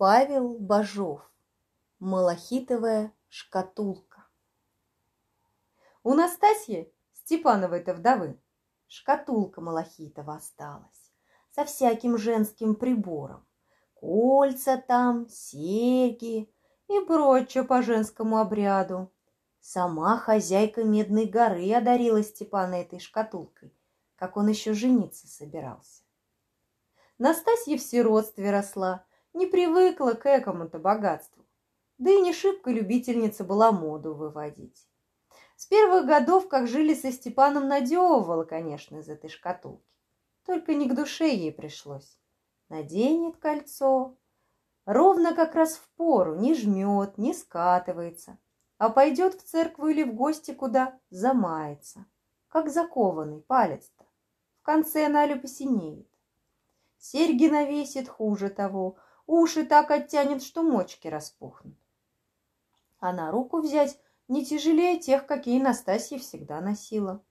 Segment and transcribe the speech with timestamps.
[0.00, 1.20] Павел Бажов.
[1.98, 4.24] Малахитовая шкатулка.
[6.02, 8.40] У Настасьи, Степановой-то вдовы,
[8.86, 11.12] шкатулка малахитова осталась
[11.54, 13.46] со всяким женским прибором.
[13.92, 16.50] Кольца там, серьги
[16.88, 19.12] и прочее по женскому обряду.
[19.60, 23.76] Сама хозяйка Медной горы одарила Степана этой шкатулкой,
[24.16, 26.04] как он еще жениться собирался.
[27.18, 31.44] Настасья в сиротстве росла, не привыкла к экому-то богатству,
[31.98, 34.86] да и не шибко любительница была моду выводить.
[35.56, 39.94] С первых годов, как жили со Степаном, надевывала, конечно, из этой шкатулки.
[40.46, 42.18] Только не к душе ей пришлось.
[42.70, 44.16] Наденет кольцо,
[44.86, 48.38] ровно как раз в пору, не жмет, не скатывается,
[48.78, 52.06] а пойдет в церкву или в гости куда, замается,
[52.48, 54.04] как закованный палец-то.
[54.60, 56.08] В конце Налю посинеет.
[56.98, 58.96] Серьги навесит хуже того,
[59.30, 61.76] уши так оттянет, что мочки распухнут.
[62.98, 67.22] А на руку взять не тяжелее тех, какие Настасья всегда носила.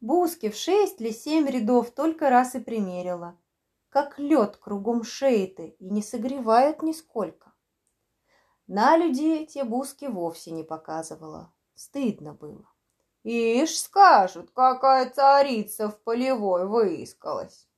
[0.00, 3.38] Буски в шесть или семь рядов только раз и примерила.
[3.88, 7.52] Как лед кругом шеи-то и не согревают нисколько.
[8.66, 11.52] На людей те буски вовсе не показывала.
[11.74, 12.66] Стыдно было.
[13.22, 17.68] Ишь, скажут, какая царица в полевой выискалась.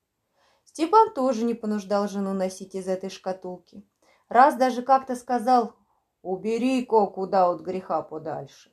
[0.75, 3.89] Степан тоже не понуждал жену носить из этой шкатулки.
[4.28, 5.77] Раз даже как-то сказал,
[6.20, 8.72] убери-ка куда от греха подальше.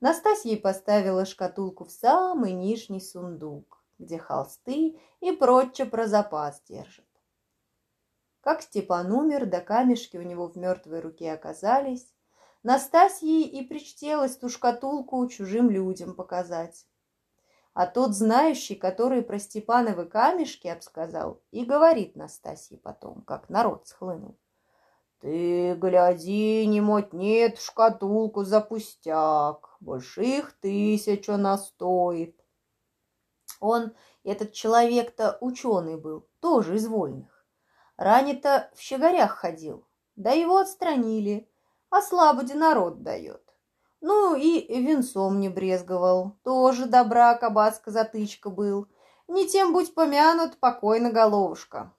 [0.00, 7.06] Настасья поставила шкатулку в самый нижний сундук, где холсты и прочее про запас держит.
[8.40, 12.12] Как Степан умер, да камешки у него в мертвой руке оказались,
[12.64, 16.84] Настасье и причтелось ту шкатулку чужим людям показать.
[17.76, 24.38] А тот знающий, который про Степановы камешки обсказал, и говорит Настасье потом, как народ схлынул.
[25.20, 32.42] Ты гляди, не мотнет шкатулку за пустяк, больше их тысяч она стоит.
[33.60, 33.92] Он,
[34.24, 37.44] этот человек-то ученый был, тоже из вольных.
[37.98, 39.86] Ранее-то в щеголях ходил,
[40.16, 41.46] да его отстранили,
[41.90, 43.45] а слабоде народ дает.
[44.00, 48.88] Ну и венцом не брезговал, тоже добра кабацка затычка был.
[49.28, 51.92] Не тем будь помянут, покойно головушка.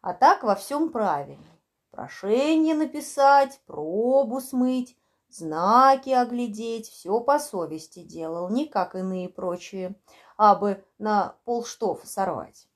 [0.00, 1.46] А так во всем правильно.
[1.90, 4.96] Прошение написать, пробу смыть,
[5.28, 9.94] знаки оглядеть, все по совести делал, не как иные прочие,
[10.36, 12.68] а бы на полштофа сорвать.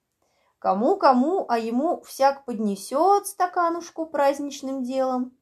[0.58, 5.36] Кому-кому, а ему всяк поднесет стаканушку праздничным делом.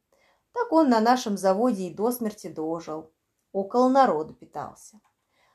[0.54, 3.12] Так он на нашем заводе и до смерти дожил.
[3.53, 5.00] Около народа питался.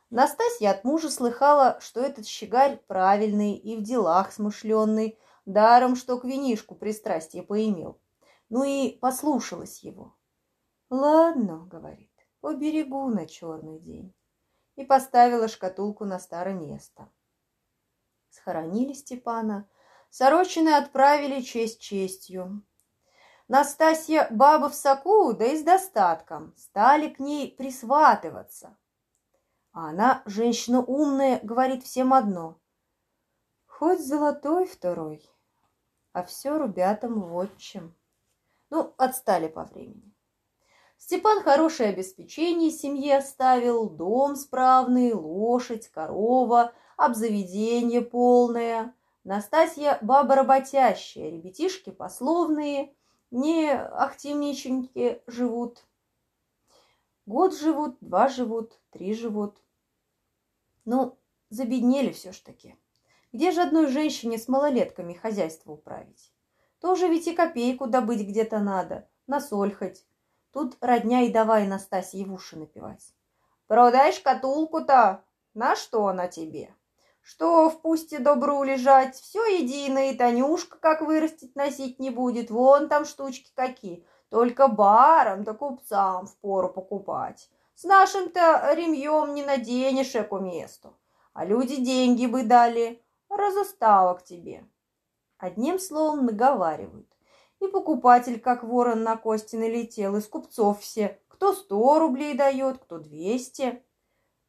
[0.10, 6.26] Настасья от мужа слыхала, что этот щегарь правильный и в делах смышленный, даром, что к
[6.26, 8.02] винишку пристрастие поимел.
[8.50, 10.16] Ну и послушалась его.
[10.90, 12.12] «Ладно»,— говорит,—
[12.42, 14.14] «поберегу на черный день».
[14.76, 17.10] И поставила шкатулку на старое место.
[18.30, 19.70] Схоронили Степана.
[20.10, 22.64] Сорочины отправили честь честью.
[23.50, 28.78] Настасья баба в соку, да и с достатком, стали к ней присватываться.
[29.72, 32.60] А она, женщина умная, говорит всем одно.
[33.66, 35.28] Хоть золотой второй,
[36.14, 37.96] а все ребятам вот чем.
[38.70, 40.14] Ну, отстали по времени.
[41.00, 48.94] Степан хорошее обеспечение семье оставил, дом справный, лошадь, корова, обзаведение полное.
[49.24, 52.94] Настасья баба работящая, ребятишки пословные,
[53.32, 55.86] не активниченьки живут.
[57.26, 59.62] Год живут, два живут, три живут.
[60.86, 61.18] Ну,
[61.50, 62.76] забеднели все ж таки.
[63.32, 66.34] Где же одной женщине с малолетками хозяйство управить?
[66.80, 70.06] Тоже ведь и копейку добыть где-то надо, на соль хоть.
[70.52, 73.14] Тут родня и давай Настасье в уши напивать.
[73.68, 75.24] Продай шкатулку-то,
[75.54, 76.74] на что она тебе?
[77.30, 82.50] Что в пусте добру лежать, все едино, и Танюшка как вырастить носить не будет.
[82.50, 84.04] Вон там штучки какие.
[84.30, 87.48] Только барам да купцам впору покупать.
[87.76, 90.98] С нашим-то ремьем не наденешь эку месту.
[91.34, 94.66] А люди деньги бы дали, разоставок тебе.
[95.38, 97.16] Одним словом наговаривают.
[97.60, 101.20] И покупатель, как ворон на кости, налетел, из купцов все.
[101.28, 103.84] Кто сто рублей дает, кто двести.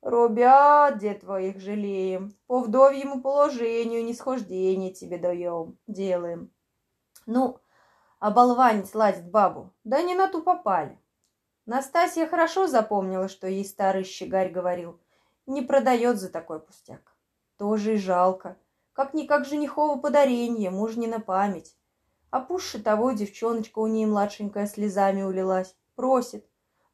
[0.02, 6.50] Рубят, где твоих жалеем, по вдовьему положению нисхождение тебе даем, делаем.
[7.26, 7.58] Ну,
[8.18, 10.98] оболванец ладит бабу, да не на ту попали.
[11.66, 14.98] Настасья хорошо запомнила, что ей старый щегарь говорил.
[15.46, 17.14] Не продает за такой пустяк.
[17.58, 18.56] Тоже и жалко.
[18.94, 21.76] Как-никак женихово подаренье, муж не на память.
[22.30, 25.76] А пуще того девчоночка у ней младшенькая слезами улилась.
[25.94, 26.46] Просит.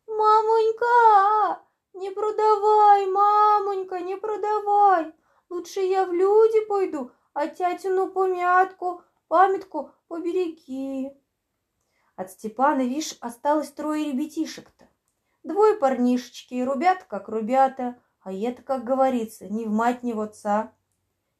[0.06, 1.60] «Мамонька,
[1.96, 5.12] не продавай, мамонька, не продавай.
[5.48, 11.10] Лучше я в люди пойду, а тятину помятку, памятку побереги».
[12.16, 14.88] От Степана, вишь, осталось трое ребятишек-то.
[15.42, 20.72] Двое парнишечки, рубят как рубята, а это, как говорится, ни в мать, ни в отца.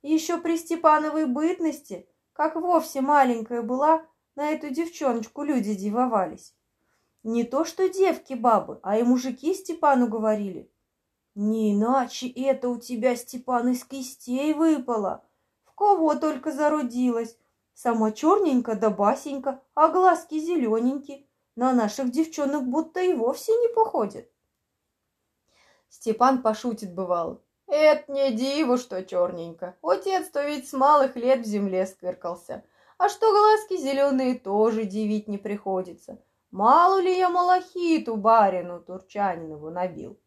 [0.02, 4.06] Еще при Степановой бытности, как вовсе маленькая была,
[4.36, 6.55] на эту девчоночку люди дивовались.
[7.28, 10.70] Не то что девки-бабы, а и мужики Степану говорили.
[11.34, 15.25] Не иначе это у тебя, Степан, из кистей выпало.
[15.64, 17.37] В кого только зародилась.
[17.75, 21.26] Сама черненько да басенька, а глазки зелененькие.
[21.56, 24.31] На наших девчонок будто и вовсе не походят.
[25.88, 27.43] Степан пошутит бывало.
[27.67, 29.76] Это не диво, что черненько.
[29.82, 32.62] Отец-то ведь с малых лет в земле скыркался.
[32.99, 36.20] А что глазки зеленые тоже дивить не приходится.
[36.50, 40.19] Мало ли я малахиту барину Турчанинову набил.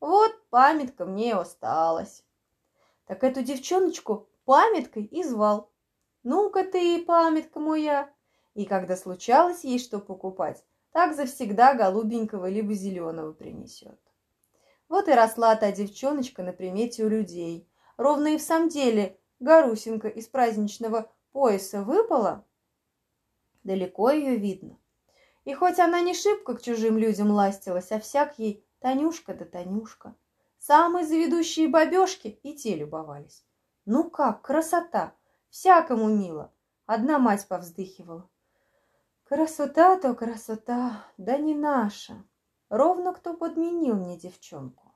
[0.00, 2.24] Вот памятка мне осталась.
[3.06, 5.70] Так эту девчоночку памяткой и звал.
[6.22, 8.10] Ну-ка ты, памятка моя.
[8.54, 13.98] И когда случалось ей что покупать, так завсегда голубенького либо зеленого принесет.
[14.88, 17.68] Вот и росла та девчоночка на примете у людей.
[17.96, 22.44] Ровно и в самом деле Гарусинка из праздничного пояса выпала.
[23.62, 24.78] Далеко ее видно.
[25.48, 30.14] И хоть она не шибко к чужим людям ластилась, а всяк ей Танюшка да Танюшка.
[30.58, 33.46] Самые заведущие бабешки и те любовались.
[33.86, 35.14] Ну как, красота!
[35.48, 36.52] Всякому мило.
[36.84, 38.28] Одна мать повздыхивала.
[39.24, 42.22] Красота-то красота, да не наша.
[42.68, 44.94] Ровно кто подменил мне девчонку.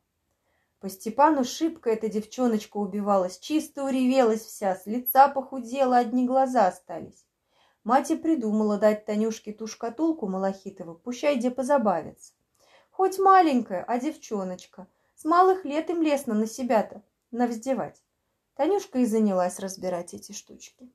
[0.81, 7.25] По Степану шибко эта девчоночка убивалась, чисто уревелась вся, с лица похудела, одни глаза остались.
[7.85, 12.33] Мать и придумала дать Танюшке ту шкатулку Малахитову, пущай где позабавится.
[12.91, 14.87] Хоть маленькая, а девчоночка.
[15.17, 18.03] С малых лет им лестно на себя-то навздевать.
[18.55, 20.93] Танюшка и занялась разбирать эти штучки.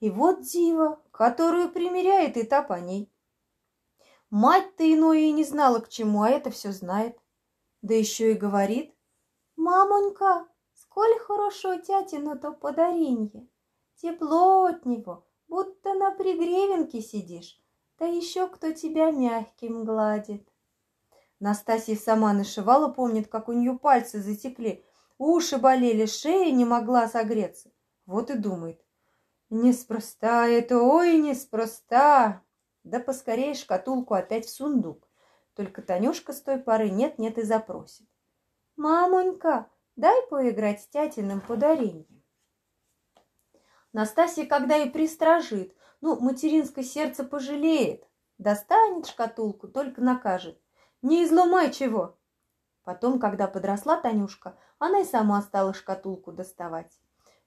[0.00, 3.12] И вот дива, которую примеряет и та по ней.
[4.30, 7.18] Мать-то иное и не знала к чему, а это все знает.
[7.82, 8.94] Да еще и говорит.
[9.56, 13.46] «Мамонька, сколь хорошо тятину-то подаренье!
[13.96, 17.60] Тепло от него, будто на пригревенке сидишь,
[17.98, 20.48] да еще кто тебя мягким гладит».
[21.40, 24.82] Настасья сама нашивала, помнит, как у нее пальцы затекли,
[25.18, 27.70] уши болели, шея не могла согреться.
[28.06, 28.82] Вот и думает.
[29.50, 32.42] Неспроста это, ой, неспроста.
[32.82, 35.06] Да поскорее шкатулку опять в сундук.
[35.54, 38.08] Только Танюшка с той поры нет-нет и запросит.
[38.76, 42.21] «Мамонька, дай поиграть с тятиным подареньем».
[43.92, 48.08] Настасья, когда и пристражит, ну, материнское сердце пожалеет,
[48.38, 50.60] достанет шкатулку, только накажет.
[51.02, 52.16] Не изломай чего.
[52.84, 57.00] Потом, когда подросла Танюшка, она и сама стала шкатулку доставать.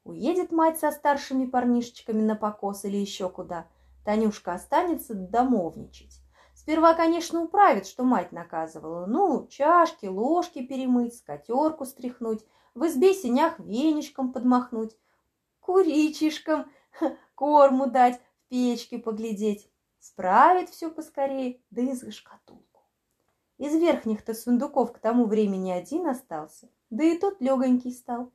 [0.03, 3.67] Уедет мать со старшими парнишечками на покос или еще куда–
[4.05, 6.21] Танюшка останется домовничать.
[6.53, 9.07] Сперва, конечно, управит, что мать наказывала.
[9.07, 12.45] Ну, чашки, ложки перемыть, скатерку стряхнуть,
[12.75, 14.95] в избе синях веничком подмахнуть,
[15.65, 16.71] куричишкам
[17.35, 19.69] корму дать, в печке поглядеть.
[19.99, 22.81] Справит все поскорее, да и за шкатулку.
[23.57, 28.31] Из верхних-то сундуков к тому времени один остался, да и тот легонький стал.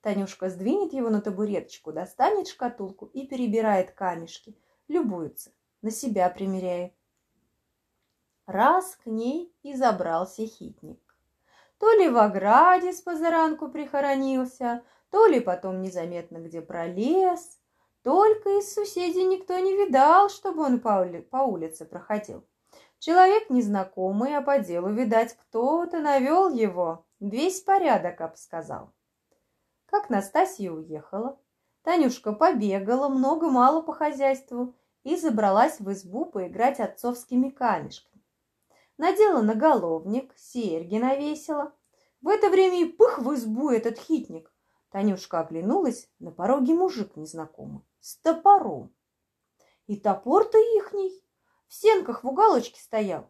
[0.00, 5.52] Танюшка сдвинет его на табуреточку, достанет шкатулку и перебирает камешки– любуется,
[5.82, 6.92] на себя примеряет.
[8.46, 11.00] Раз к ней и забрался хитник.
[11.78, 14.82] То ли в ограде с позаранку прихоронился,
[15.14, 17.60] то ли потом незаметно где пролез.
[18.02, 22.44] Только из соседей никто не видал, чтобы он по, ули по улице проходил.
[22.98, 28.92] Человек незнакомый, а по делу, видать, кто-то навел его, весь порядок обсказал.
[29.86, 31.38] Как Настасья уехала,
[31.82, 38.24] Танюшка побегала много-мало по хозяйству и забралась в избу поиграть отцовскими камешками.
[38.98, 41.72] Надела наголовник, серьги навесила.
[42.20, 44.50] В это время и пых в избу этот хитник.
[44.94, 48.94] Танюшка оглянулась, на пороге мужик незнакомый, с топором.
[49.88, 51.10] И топор-то ихний,
[51.66, 53.28] в сенках в уголочке стоял.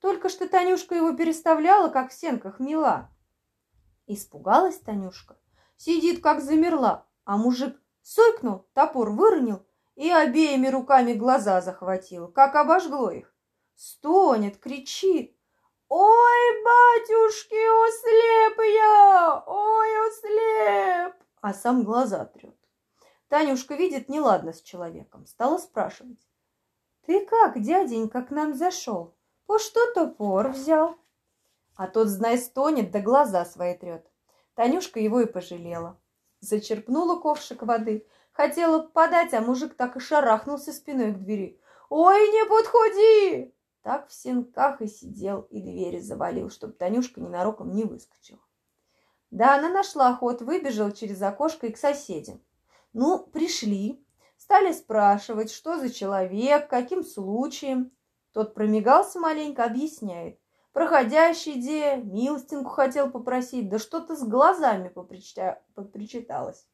[0.00, 3.12] Только что Танюшка его переставляла, как в сенках мила.
[4.08, 5.38] Испугалась Танюшка,
[5.76, 13.12] сидит как замерла, а мужик Сойкнул, топор выронил и обеими руками глаза захватил, как обожгло
[13.12, 13.32] их.
[13.76, 15.33] Стонет, кричит.
[15.88, 19.44] «Ой, батюшки, ослеп я!
[19.46, 22.56] Ой, ослеп!» А сам глаза трет.
[23.28, 26.26] Танюшка видит неладно с человеком, стала спрашивать.
[27.06, 29.14] «Ты как, дяденька, к нам зашел?
[29.46, 30.96] По что топор взял?»
[31.76, 34.06] А тот, знай, стонет, да глаза свои трет.
[34.54, 35.98] Танюшка его и пожалела.
[36.40, 41.60] Зачерпнула ковшик воды, хотела подать, а мужик так и шарахнулся спиной к двери.
[41.88, 47.84] «Ой, не подходи!» Так в сенках и сидел, и двери завалил, чтобы Танюшка ненароком не
[47.84, 48.40] выскочила.
[49.30, 52.42] Да, она нашла ход, выбежал через окошко и к соседям.
[52.94, 54.02] Ну, пришли,
[54.38, 57.92] стали спрашивать, что за человек, каким случаем.
[58.32, 60.40] Тот промигался маленько, объясняет.
[60.72, 66.66] Проходящий где, милостинку хотел попросить, да что-то с глазами попричиталось.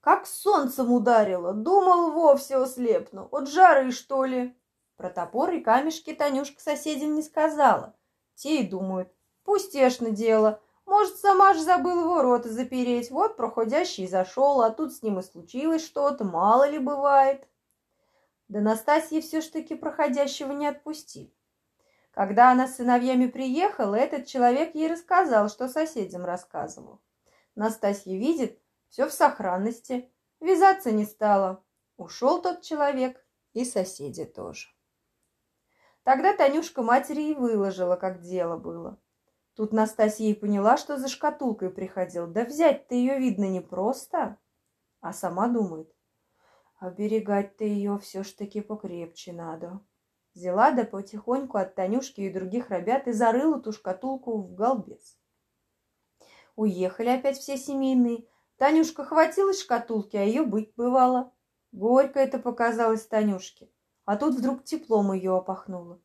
[0.00, 3.28] Как солнцем ударило, думал, вовсе ослепну.
[3.30, 4.56] От жары, что ли?
[4.96, 7.94] Про топор и камешки Танюшка соседям не сказала.
[8.36, 10.60] Те и думают, пустешно дело.
[10.86, 13.10] Может, сама ж забыл его рота запереть.
[13.10, 17.48] Вот проходящий зашел, а тут с ним и случилось что-то, мало ли бывает.
[18.48, 21.32] Да Настасья все ж таки проходящего не отпустил.
[22.12, 27.00] Когда она с сыновьями приехала, этот человек ей рассказал, что соседям рассказывал.
[27.56, 31.64] Настасья видит, все в сохранности, вязаться не стала.
[31.96, 33.24] Ушел тот человек,
[33.54, 34.73] и соседи тоже.
[36.04, 39.00] Тогда Танюшка матери и выложила, как дело было.
[39.54, 42.26] Тут Настасья и поняла, что за шкатулкой приходил.
[42.26, 44.36] Да взять-то ее, видно, непросто.
[45.00, 45.90] А сама думает,
[46.78, 49.80] оберегать-то ее все ж таки покрепче надо.
[50.34, 55.18] Взяла да потихоньку от Танюшки и других ребят и зарыла ту шкатулку в голбец.
[56.56, 58.26] Уехали опять все семейные.
[58.56, 61.32] Танюшка хватилась шкатулки, а ее быть бывало.
[61.72, 63.70] Горько это показалось Танюшке.
[64.04, 66.00] А тут вдруг теплом ее опахнуло.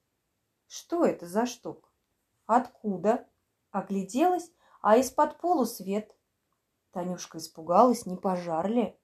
[0.68, 1.90] Что это за штука?
[2.46, 3.28] Откуда?
[3.72, 4.52] Огляделась,
[4.82, 6.16] а из-под полу свет.
[6.92, 9.00] Танюшка испугалась, не пожар ли?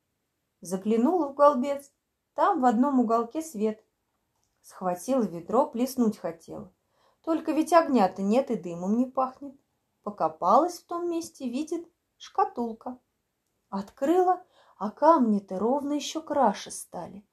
[0.62, 1.92] Заглянула в голбец.
[2.34, 3.84] Там в одном уголке свет.
[4.62, 6.74] Схватила ведро, плеснуть хотела.
[7.22, 9.56] Только ведь огня-то нет и дымом не пахнет.
[10.04, 11.88] Покопалась в том месте, видит
[12.18, 13.00] шкатулка.
[13.70, 14.44] Открыла,
[14.78, 17.26] а камни-то ровно еще краше стали.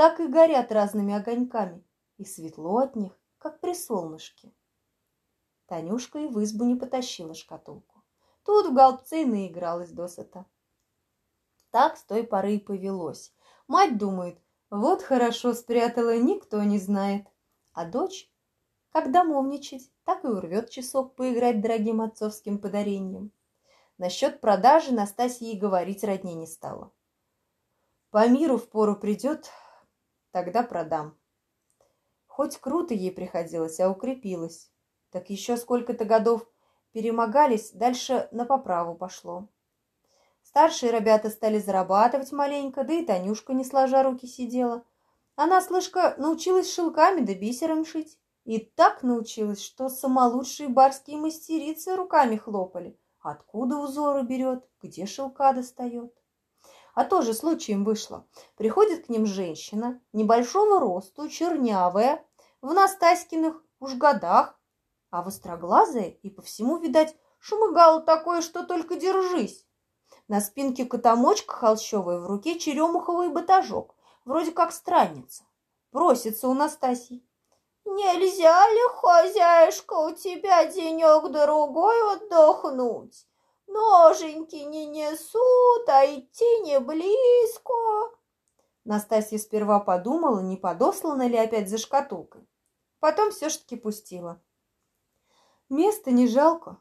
[0.00, 1.84] Так и горят разными огоньками,
[2.16, 4.50] и светло от них, как при солнышке.
[5.66, 8.02] Танюшка и в избу не потащила шкатулку.
[8.42, 10.46] Тут в голбце и наигралась досыта.
[11.70, 13.34] Так с той поры и повелось.
[13.68, 14.40] Мать думает,
[14.70, 17.26] вот хорошо спрятала, никто не знает.
[17.74, 18.32] А дочь,
[18.92, 23.32] как домовничать, так и урвет часок поиграть дорогим отцовским подарением.
[23.98, 26.90] Насчет продажи Настасья ей говорить родней не стала.
[28.08, 29.50] По миру в пору придет,
[30.32, 31.16] тогда продам.
[32.26, 34.70] Хоть круто ей приходилось, а укрепилась.
[35.10, 36.46] Так еще сколько-то годов
[36.92, 39.48] перемогались, дальше на поправу пошло.
[40.42, 44.84] Старшие ребята стали зарабатывать маленько, да и Танюшка, не сложа руки, сидела.
[45.36, 48.18] Она, слышка, научилась шелками да бисером шить.
[48.44, 52.98] И так научилась, что самолучшие барские мастерицы руками хлопали.
[53.20, 56.14] Откуда узоры берет, где шелка достает.
[56.94, 58.26] А тоже случаем вышло.
[58.56, 62.24] Приходит к ним женщина, небольшого росту, чернявая,
[62.60, 64.58] в Настаськиных уж годах,
[65.10, 69.66] а востроглазая и по всему, видать, шумыгало такое, что только держись.
[70.28, 75.44] На спинке котомочка холщовая, в руке черемуховый батажок, вроде как странница.
[75.90, 77.24] Просится у Настасьи.
[77.84, 83.26] «Нельзя ли, хозяюшка, у тебя денек-другой отдохнуть?
[83.72, 87.72] Ноженьки не несут, а идти не близко».
[88.84, 92.48] Настасья сперва подумала, не подослана ли опять за шкатулкой.
[92.98, 94.40] Потом все ж таки пустила.
[95.68, 96.78] Места не жалко.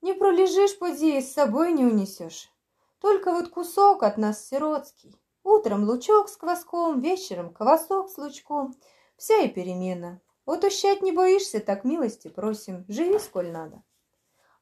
[0.00, 2.52] Не пролежишь, поди, с собой не унесешь.
[3.00, 5.16] Только вот кусок от нас сиротский.
[5.44, 8.74] Утром лучок с кваском, вечером квасок с лучком.
[9.16, 10.20] Вся и перемена.
[10.46, 12.84] Вот ущать не боишься, так милости просим.
[12.88, 13.82] Живи сколь надо.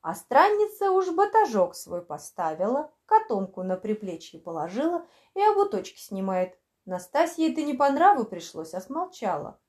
[0.07, 6.57] А странница уж батажок свой поставила, котомку на приплечье положила и обуточки снимает.
[6.85, 9.61] Настасье это не по нраву пришлось, а смолчала.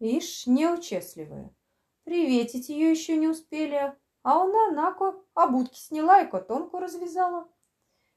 [0.00, 1.56] Ишь, неучастливая.
[2.04, 7.48] Приветить ее еще не успели, а она, нако, обутки сняла и котомку развязала.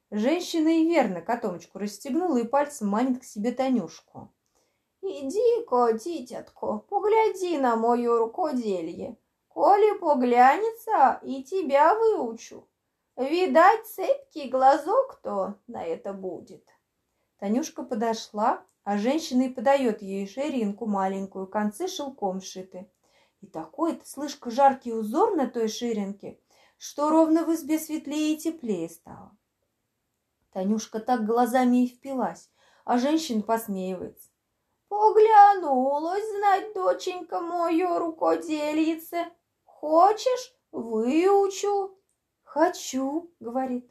[0.09, 4.33] Женщина и верно котомочку расстегнула и пальцем манит к себе Танюшку.
[5.01, 9.17] «Иди-ка, дитятко, погляди на мое рукоделье.
[9.53, 12.67] Коли поглянется, и тебя выучу.
[13.17, 16.65] Видать, цепкий глазок-то на это будет».
[17.39, 22.89] Танюшка подошла, а женщина и подает ей ширинку маленькую, концы шелком шиты.
[23.41, 26.39] И такой-то, слышка, жаркий узор на той ширинке,
[26.77, 29.35] что ровно в избе светлее и теплее стало.
[30.51, 32.49] Танюшка так глазами и впилась,
[32.85, 34.29] а женщина посмеивается.
[34.87, 39.31] Поглянулась знать, доченька мою рукодельице.
[39.81, 41.97] Хочешь, выучу?
[42.43, 43.89] Хочу, говорит.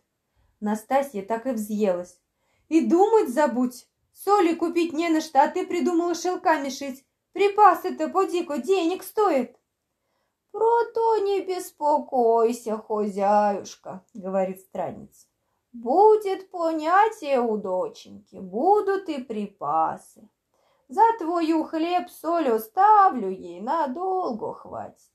[0.61, 2.21] Настасья так и взъелась.
[2.69, 3.89] И думать забудь.
[4.13, 7.05] Соли купить не на что, а ты придумала шелками шить.
[7.33, 9.59] Припасы-то поди-ка денег стоит.
[10.53, 15.27] Про то не беспокойся, хозяюшка, говорит странница.
[15.73, 20.29] Будет понятие у доченьки, будут и припасы.
[20.87, 25.11] За твою хлеб соль оставлю ей, надолго хватит.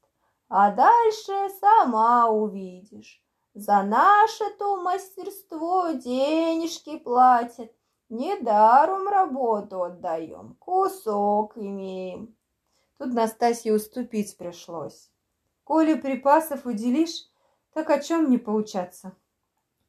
[0.48, 3.22] А дальше сама увидишь.
[3.54, 7.72] За наше-то мастерство денежки платят.
[8.10, 12.36] Недаром работу отдаем, кусок имеем.
[12.98, 15.10] Тут Настасье уступить пришлось.
[15.64, 17.28] Коли припасов уделишь,
[17.74, 19.14] так о чем не поучаться?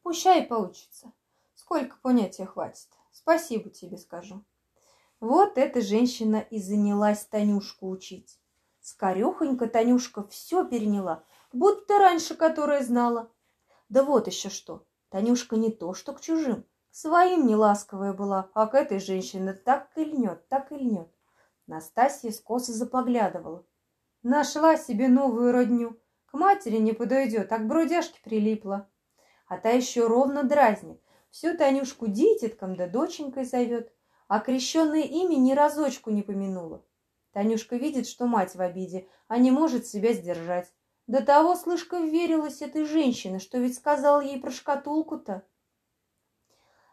[0.01, 1.11] Пущай получится.
[1.53, 2.87] Сколько понятия хватит.
[3.11, 4.43] Спасибо тебе скажу.
[5.19, 8.39] Вот эта женщина и занялась Танюшку учить.
[8.87, 13.29] Скорехонько Танюшка все переняла, будто раньше которая знала.
[13.89, 18.65] Да вот еще что, Танюшка не то, что к чужим, к своим неласковая была, а
[18.65, 21.09] к этой женщине так и льнет, так и льнет.
[21.67, 23.65] Настасья скоса запоглядывала.
[24.23, 25.99] Нашла себе новую родню.
[26.27, 28.89] К матери не подойдет, а к бродяжке прилипла.
[29.49, 31.01] А та еще ровно дразнит.
[31.29, 33.91] Всю Танюшку дитятком да доченькой зовет
[34.29, 36.83] а крещенное имя ни разочку не помянула.
[37.37, 40.73] Танюшка видит, что мать в обиде, а не может себя сдержать.
[41.05, 45.43] До того слышка верилась этой женщине, что ведь сказала ей про шкатулку-то.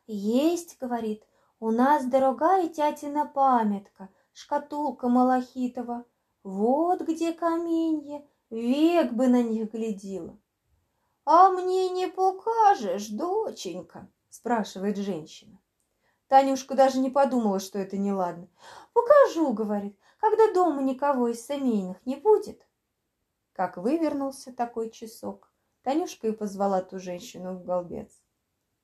[0.07, 1.27] «Есть,— говорит,—
[1.61, 6.05] у нас дорогая тятина памятка, шкатулка Малахитова.
[6.43, 10.39] Вот где каменье, век бы на них глядела».
[11.25, 15.59] «А мне не покажешь, доченька?»— спрашивает женщина.
[16.29, 18.47] Танюшка даже не подумала, что это неладно.
[18.93, 22.67] «Покажу»,— говорит,— «когда дома никого из семейных не будет».
[23.53, 28.11] Как вывернулся такой часок, Танюшка и позвала ту женщину в голбец.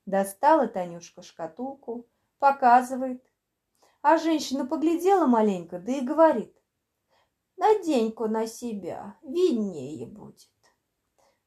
[0.05, 2.07] Достала Танюшка шкатулку,
[2.40, 3.24] показывает.
[4.03, 6.55] А женщина поглядела маленько, да и говорит.
[7.57, 10.50] «Надень-ка на себя, виднее будет».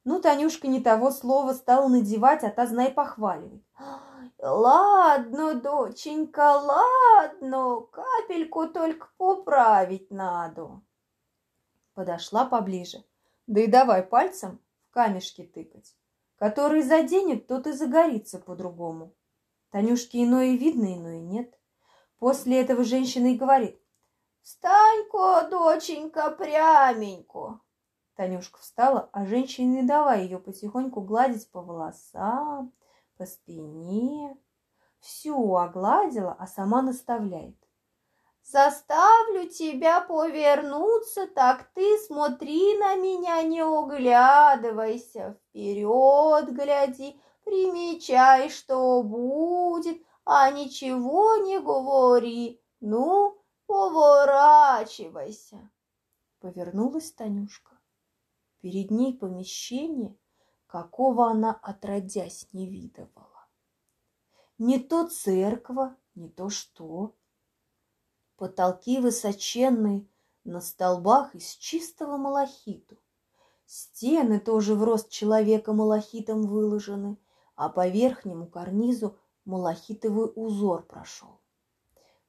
[0.05, 3.63] Ну, Танюшка не того слова стала надевать, а та, знай, похваливает.
[4.45, 10.81] Ладно, доченька, ладно, капельку только поправить надо.
[11.93, 13.05] Подошла поближе.
[13.47, 15.95] Да и давай пальцем в камешки тыкать.
[16.35, 19.13] Который заденет, тот и загорится по-другому.
[19.71, 21.57] Танюшке иное видно, иное нет.
[22.19, 23.79] После этого женщина и говорит.
[24.41, 27.61] «Встань-ка, доченька, пряменько!»
[28.17, 32.73] Танюшка встала, а женщина не давай ее потихоньку гладить по волосам,
[33.17, 34.37] по спине.
[34.99, 37.57] Всю огладила, а сама наставляет.
[38.43, 50.03] Заставлю тебя повернуться, так ты смотри на меня, не оглядывайся, вперед гляди, примечай, что будет,
[50.25, 52.61] а ничего не говори.
[52.81, 55.71] Ну, поворачивайся.
[56.39, 57.79] Повернулась Танюшка.
[58.59, 60.17] Перед ней помещение,
[60.73, 63.45] какого она отродясь не видывала.
[64.57, 67.13] Не то церква, не то что.
[68.37, 70.07] Потолки высоченные,
[70.43, 72.97] на столбах из чистого малахиту.
[73.67, 77.19] Стены тоже в рост человека малахитом выложены,
[77.55, 81.39] а по верхнему карнизу малахитовый узор прошел.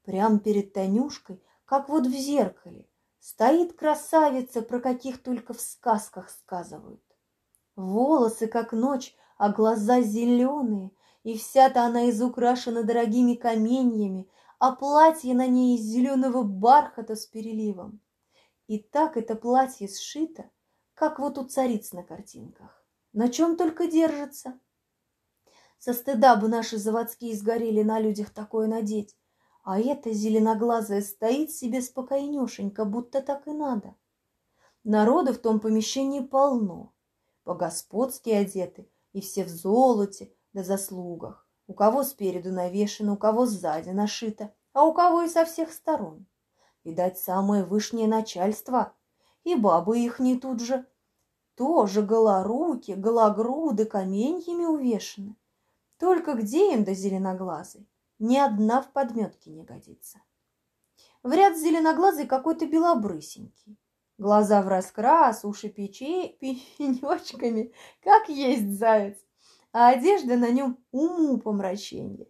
[0.02, 2.86] Прямо перед Танюшкой, как вот в зеркале,
[3.20, 7.00] стоит красавица, про каких только в сказках сказывают.
[7.76, 10.92] Волосы, как ночь, а глаза зеленые,
[11.24, 14.28] и вся-то она изукрашена дорогими каменьями,
[14.60, 18.00] а платье на ней из зеленого бархата с переливом.
[18.68, 20.50] И так это платье сшито,
[20.94, 22.84] как вот у цариц на картинках.
[23.12, 24.58] На чем только держится.
[25.78, 29.16] Со стыда бы наши заводские сгорели на людях такое надеть,
[29.64, 33.94] а эта зеленоглазая стоит себе спокойнешенько, будто так и надо.
[34.84, 36.93] Народа в том помещении полно
[37.44, 41.46] по-господски одеты, и все в золоте да заслугах.
[41.66, 46.26] У кого спереду навешено, у кого сзади нашито, а у кого и со всех сторон.
[46.84, 48.92] Видать, самое вышнее начальство,
[49.44, 50.86] и бабы их не тут же.
[51.54, 55.36] Тоже голоруки, гологруды каменьями увешаны.
[55.98, 57.88] Только где им до зеленоглазой?
[58.18, 60.20] Ни одна в подметке не годится.
[61.22, 63.78] В ряд зеленоглазый какой-то белобрысенький.
[64.16, 67.72] Глаза в раскрас, уши печи, пенечками,
[68.02, 69.18] как есть заяц.
[69.72, 72.28] а одежда на нем уму помраченье.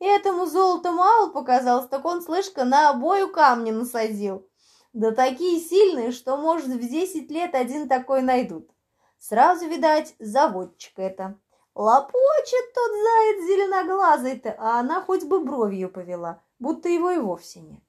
[0.00, 4.48] Этому золото мало показалось, так он, слышка, на обою камни насадил.
[4.94, 8.70] Да такие сильные, что, может, в десять лет один такой найдут.
[9.18, 11.38] Сразу, видать, заводчик это.
[11.74, 17.82] Лопочет тот заяц зеленоглазый-то, а она хоть бы бровью повела, будто его и вовсе нет.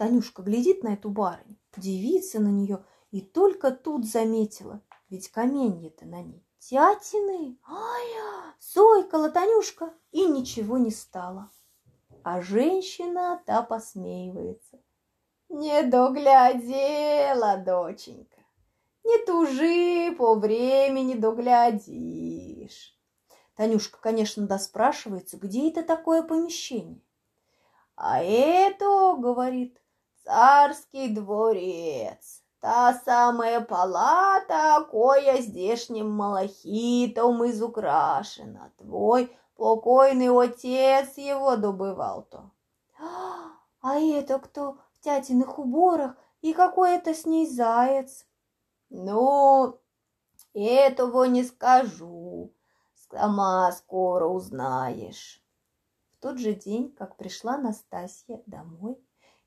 [0.00, 6.22] Танюшка глядит на эту барыню, дивится на нее, и только тут заметила, ведь каменья-то на
[6.22, 7.58] ней тятины.
[7.68, 11.50] Ай, сойкала Танюшка, и ничего не стало.
[12.22, 14.80] А женщина та посмеивается.
[15.50, 18.40] Не доглядела, доченька.
[19.04, 22.98] Не тужи, по времени доглядишь.
[23.54, 27.02] Танюшка, конечно, доспрашивается, где это такое помещение.
[27.96, 29.79] А это, говорит,
[30.30, 38.70] царский дворец, та самая палата, коя здешним малахитом изукрашена.
[38.78, 42.50] Твой покойный отец его добывал-то.
[43.82, 48.24] А это кто в тятиных уборах и какой это с ней заяц?
[48.88, 49.80] Ну,
[50.54, 52.52] этого не скажу,
[53.10, 55.42] сама скоро узнаешь.
[56.12, 58.96] В тот же день, как пришла Настасья домой,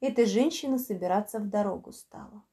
[0.05, 2.43] эта женщина собираться в дорогу стала.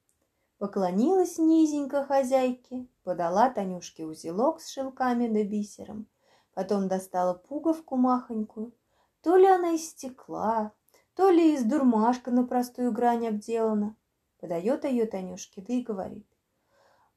[0.58, 6.06] Поклонилась низенько хозяйке, подала Танюшке узелок с шелками да бисером,
[6.54, 8.72] потом достала пуговку махонькую.
[9.20, 10.72] То ли она из стекла,
[11.16, 13.96] то ли из дурмашка на простую грань обделана.
[14.38, 16.28] Подает ее Танюшке, да и говорит.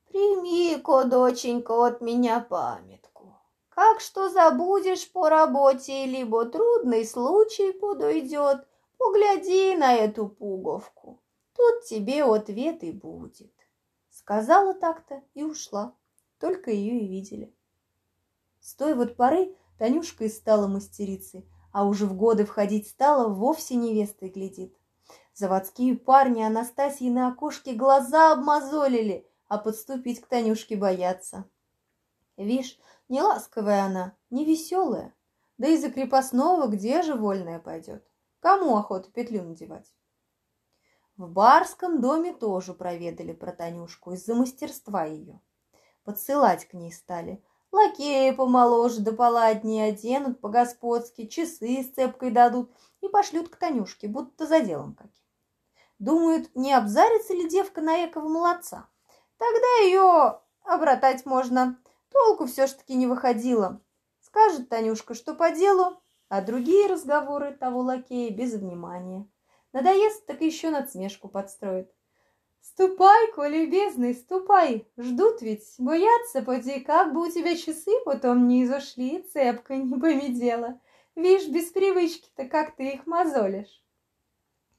[0.08, 3.38] Прими-ка, доченька, от меня памятку.
[3.70, 8.68] Как что забудешь по работе, либо трудный случай подойдет,
[8.98, 11.22] Погляди на эту пуговку,
[11.56, 13.54] тут тебе ответ и будет.
[14.10, 15.96] Сказала так-то и ушла,
[16.40, 17.54] только ее и видели.
[18.60, 23.76] С той вот поры Танюшка и стала мастерицей, а уже в годы входить стала, вовсе
[23.76, 24.78] невестой глядит.
[25.34, 31.46] Заводские парни Анастасии на окошке глаза обмазолили, а подступить к Танюшке боятся.
[32.38, 32.78] Вишь,
[33.10, 35.14] не ласковая она, не веселая,
[35.58, 38.08] да и за крепостного где же вольная пойдет?
[38.44, 39.90] Кому охота петлю надевать?
[41.16, 45.40] В барском доме тоже проведали про Танюшку из-за мастерства ее.
[46.04, 47.42] Подсылать к ней стали.
[47.72, 54.46] Лакеи помоложе да поладнее оденут по-господски, часы с цепкой дадут и пошлют к Танюшке, будто
[54.46, 55.24] за делом каким.
[56.00, 58.90] Думают, не обзарится ли девка на экого молодца.
[59.38, 61.80] Тогда ее обратать можно.
[62.12, 63.80] Толку все ж таки не выходило.
[64.20, 66.03] Скажет Танюшка, что по делу,
[66.34, 69.28] а другие разговоры того лакея без внимания.
[69.72, 71.94] Надоест, так еще надсмешку подстроит.
[72.60, 78.64] Ступай, коли любезный, ступай, ждут ведь, боятся, поди, как бы у тебя часы потом не
[78.64, 80.82] изошли, цепка не помедела.
[81.16, 83.84] Вишь, без привычки-то как ты их мозолишь.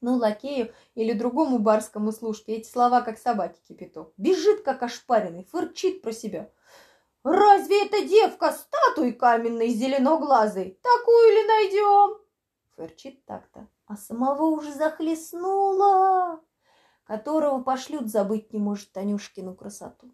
[0.01, 4.11] Ну, лакею или другому барскому служке эти слова, как собаки кипяток.
[4.17, 6.51] Бежит, как ошпаренный, фырчит про себя.
[7.25, 10.79] Разве эта девка статуй каменной зеленоглазой?
[10.83, 12.21] Такую ли найдем?
[12.75, 16.39] Фырчит так-то, а самого уже захлестнула,
[17.03, 20.13] которого пошлют забыть не может Танюшкину красоту.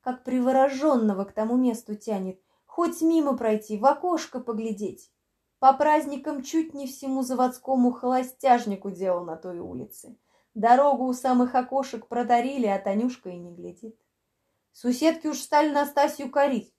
[0.00, 5.12] Как привороженного к тому месту тянет, хоть мимо пройти, в окошко поглядеть.
[5.58, 10.16] По праздникам чуть не всему заводскому холостяжнику делал на той улице.
[10.54, 14.00] Дорогу у самых окошек протарили, а Танюшка и не глядит.
[14.74, 16.74] Суседки уж стали Настасью корить.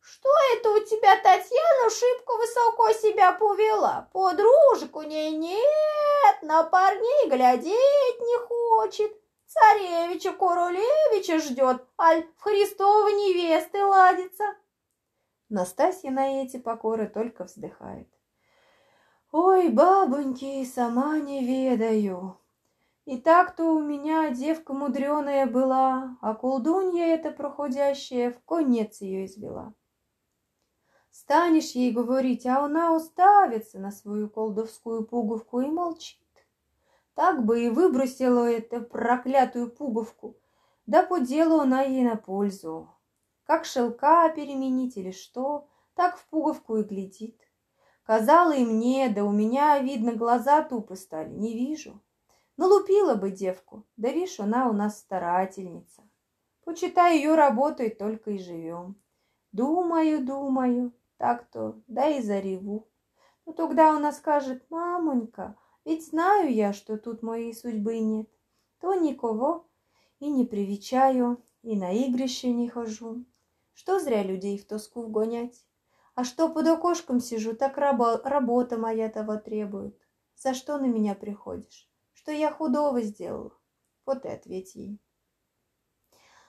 [0.00, 4.08] Что это у тебя, Татьяна, шибко высоко себя повела?
[4.12, 9.12] Подружек у ней нет, на парней глядеть не хочет.
[9.46, 14.56] Царевича Королевича ждет, аль в Христова невесты ладится.
[15.50, 18.08] Настасья на эти покоры только вздыхает.
[19.30, 22.38] Ой, бабоньки, сама не ведаю.
[23.06, 29.74] И так-то у меня девка мудреная была, а колдунья эта проходящая в конец ее извела.
[31.12, 36.18] Станешь ей говорить, а она уставится на свою колдовскую пуговку и молчит.
[37.14, 40.36] Так бы и выбросила эту проклятую пуговку,
[40.86, 42.90] да по делу она ей на пользу.
[43.44, 47.40] Как шелка переменить или что, так в пуговку и глядит.
[48.02, 52.02] Казала и мне, да у меня, видно, глаза тупо стали, не вижу.
[52.56, 56.02] Налупила бы девку, да вишь, она у нас старательница.
[56.64, 58.96] Почитай ее работой, только и живем.
[59.52, 62.88] Думаю, думаю, так-то, да и зареву.
[63.44, 68.28] Но тогда она скажет, мамонька, ведь знаю я, что тут моей судьбы нет.
[68.80, 69.68] То никого
[70.18, 73.24] и не привечаю, и на игрище не хожу.
[73.74, 75.66] Что зря людей в тоску вгонять?
[76.14, 80.00] А что под окошком сижу, так рабо- работа моя того требует.
[80.34, 81.88] За что на меня приходишь?
[82.26, 83.52] Что я худого сделала?
[84.04, 85.00] Вот и ответь ей.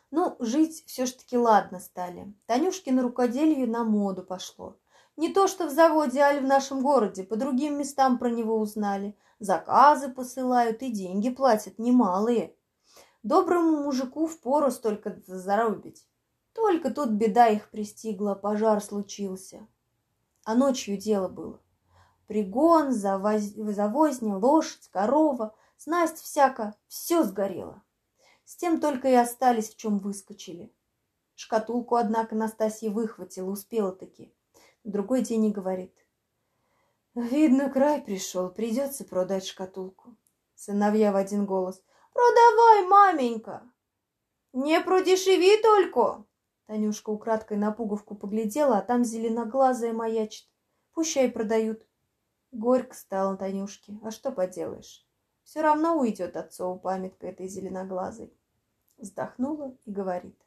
[0.09, 2.33] Ну, жить все ж таки ладно стали.
[2.47, 4.75] Танюшкино рукоделие на моду пошло.
[5.17, 9.15] Не то, что в заводе, аль в нашем городе, по другим местам про него узнали.
[9.37, 12.55] Заказы посылают и деньги платят немалые.
[13.21, 16.07] Доброму мужику впору столько заробить.
[16.53, 19.67] Только тут беда их пристигла, пожар случился.
[20.43, 21.59] А ночью дело было.
[22.25, 23.43] Пригон, завоз...
[23.43, 27.83] завозня, лошадь, корова, снасть всяко, все сгорело.
[28.43, 30.73] С тем только и остались, в чем выскочили.
[31.35, 34.33] Шкатулку, однако, Настасья выхватила, успела таки.
[34.83, 35.93] другой день и говорит.
[37.13, 40.15] Видно, край пришел, придется продать шкатулку.
[40.55, 41.81] Сыновья в один голос.
[42.13, 43.63] Продавай, маменька!
[44.53, 46.25] Не продешеви только!
[46.67, 50.47] Танюшка украдкой на пуговку поглядела, а там зеленоглазая маячит.
[50.93, 51.87] Пущай продают.
[52.51, 53.97] Горько стало Танюшке.
[54.03, 55.06] А что поделаешь?
[55.47, 58.33] Все равно уйдет отцову памятка этой зеленоглазой.
[58.97, 60.37] Вздохнула и говорит.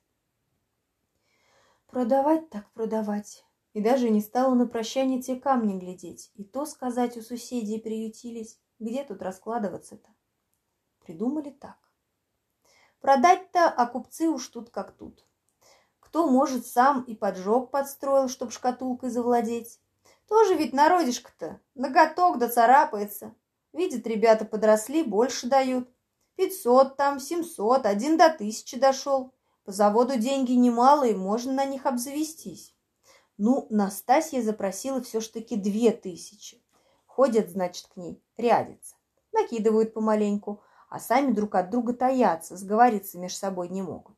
[1.86, 3.46] Продавать так продавать.
[3.72, 6.30] И даже не стала на прощание те камни глядеть.
[6.34, 8.60] И то сказать у соседей приютились.
[8.78, 10.10] Где тут раскладываться-то?
[11.02, 11.78] Придумали так.
[13.00, 15.24] Продать-то, а купцы уж тут как тут.
[16.00, 19.80] Кто, может, сам и поджог подстроил, чтоб шкатулкой завладеть.
[20.28, 23.34] Тоже ведь народишко-то ноготок да царапается.
[23.72, 25.88] Видят, ребята подросли, больше дают.
[26.37, 29.33] Пятьсот там, семьсот, один до тысячи дошел.
[29.64, 32.74] По заводу деньги немалые, можно на них обзавестись.
[33.37, 36.62] Ну, Настасья запросила все ж таки две тысячи.
[37.06, 38.96] Ходят, значит, к ней, рядятся.
[39.33, 44.16] Накидывают помаленьку, а сами друг от друга таятся, сговориться между собой не могут.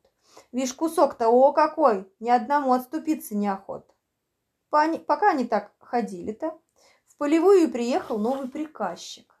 [0.51, 2.11] Вишь, кусок-то, о, какой!
[2.19, 3.93] Ни одному отступиться неохота.
[4.69, 6.57] Пока они так ходили-то,
[7.05, 9.32] в полевую приехал новый приказчик.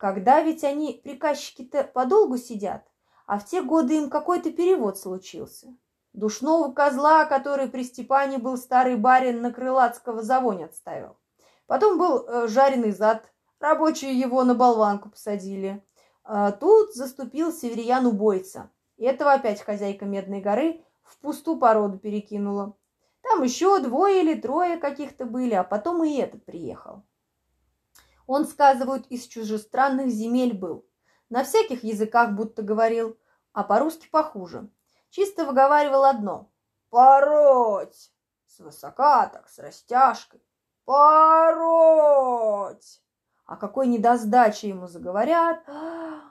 [0.00, 2.88] Когда ведь они, приказчики-то, подолгу сидят,
[3.26, 5.76] а в те годы им какой-то перевод случился.
[6.14, 11.18] Душного козла, который при Степане был старый барин на Крылатского завоне отставил.
[11.66, 15.84] Потом был э, жареный зад, рабочие его на болванку посадили.
[16.24, 18.70] А тут заступил северян убойца.
[18.96, 22.74] Этого опять хозяйка Медной горы в пусту породу перекинула.
[23.20, 27.04] Там еще двое или трое каких-то были, а потом и этот приехал.
[28.32, 30.86] Он, сказывают, из чужестранных земель был.
[31.30, 33.18] На всяких языках будто говорил,
[33.52, 34.70] а по-русски похуже.
[35.08, 36.48] Чисто выговаривал одно.
[36.90, 38.12] «Пороть!»
[38.46, 40.40] Свысока так, с растяжкой.
[40.84, 42.22] «Пороть!»
[43.46, 45.64] А какой недосдачи ему заговорят,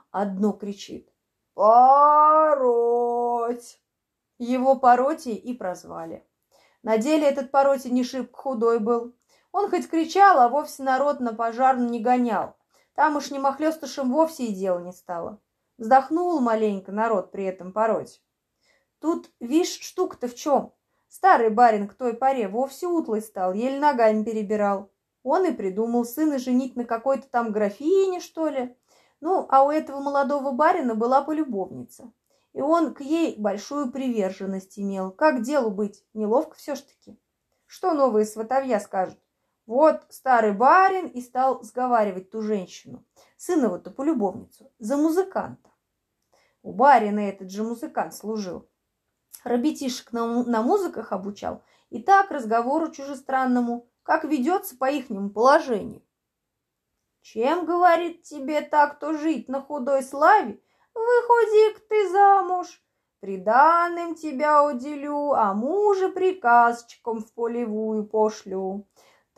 [0.09, 1.11] одно кричит.
[1.53, 2.71] Пороть!
[4.37, 6.25] Его Поротий и прозвали.
[6.81, 9.13] На деле этот Поротий не шибко худой был.
[9.51, 12.55] Он хоть кричал, а вовсе народ на пожарную не гонял.
[12.95, 15.39] Там уж не махлёстышем вовсе и дело не стало.
[15.77, 18.21] Вздохнул маленько народ при этом Пороть.
[18.99, 20.73] Тут, вишь, штука-то в чем?
[21.07, 24.91] Старый барин к той поре вовсе утлый стал, еле ногами перебирал.
[25.23, 28.75] Он и придумал сына женить на какой-то там графине, что ли.
[29.21, 32.11] Ну, а у этого молодого барина была полюбовница.
[32.53, 35.11] И он к ей большую приверженность имел.
[35.11, 36.03] Как делу быть?
[36.13, 37.17] Неловко все ж таки.
[37.65, 39.19] Что новые сватовья скажут?
[39.69, 43.05] Вот старый барин и стал сговаривать ту женщину,
[43.37, 45.69] сынову-то полюбовницу, за музыканта.
[46.63, 48.67] У барина этот же музыкант служил.
[49.43, 51.61] Ребятишек на, на музыках обучал.
[51.91, 56.01] И так разговору чужестранному, как ведется по ихнему положению.
[57.21, 60.59] Чем, говорит, тебе так-то жить на худой славе?
[60.95, 62.83] Выходи-ка ты замуж,
[63.19, 68.87] приданным тебя уделю, а мужа приказчиком в полевую пошлю.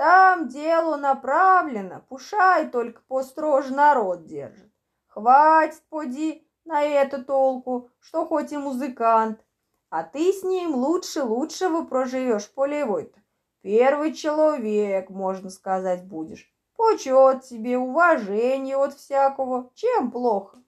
[0.02, 4.74] Там дело направлено, пушай только построже народ держит.
[5.06, 9.46] Хватит, поди, на это толку, что хоть и музыкант,
[9.92, 13.20] а ты с ним лучше-лучше вы проживешь полевой-то.
[13.62, 16.52] Первый человек, можно сказать, будешь.
[16.76, 19.70] Почет тебе, уважение от всякого.
[19.76, 20.64] Чем плохо?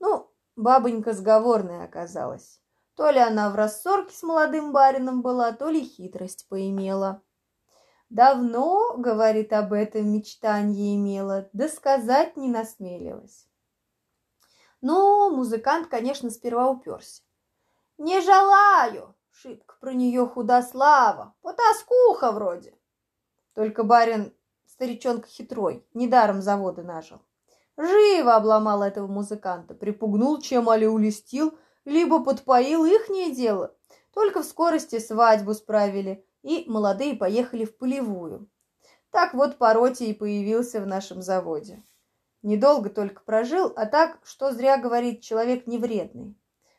[0.00, 2.62] Ну, бабонька сговорная оказалась.
[2.96, 7.20] То ли она в рассорке с молодым барином была, то ли хитрость поимела.
[8.14, 13.48] Давно, говорит, об этом мечтанье имела, да сказать не насмелилась.
[14.80, 17.24] Но музыкант, конечно, сперва уперся.
[17.98, 22.78] «Не желаю!»— шибко про нее худослава, потаскуха вроде.
[23.52, 24.32] Только барин
[24.64, 27.20] старичонка хитрой, недаром заводы нажил.
[27.76, 33.74] Живо обломал этого музыканта, припугнул, чем али улестил, либо подпоил ихнее дело.
[34.12, 38.48] Только в скорости свадьбу справили, и молодые поехали в полевую.
[39.10, 41.82] Так вот Пароти и появился в нашем заводе.
[42.42, 46.36] Недолго только прожил, а так, что зря говорит, человек невредный.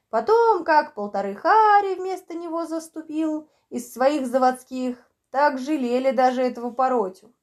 [0.10, 4.98] Потом, как полторы хари вместо него заступил из своих заводских,
[5.32, 7.34] так жалели даже этого Поротю.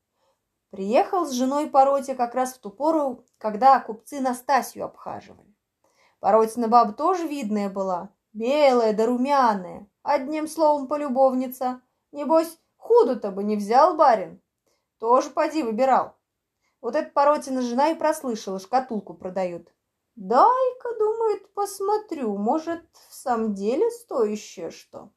[0.71, 5.53] Приехал с женой Поротя как раз в ту пору, когда купцы Настасью обхаживали.
[6.21, 11.83] Поротина баба тоже видная была, белая да румяная, одним словом полюбовница.
[12.13, 14.41] Небось, худу-то бы не взял барин.
[14.99, 16.15] Тоже поди выбирал.
[16.81, 19.73] Вот эта Поротина жена и прослышала, шкатулку продают.
[20.15, 25.11] Дай-ка, думает, посмотрю, может, в самом деле стоящее что.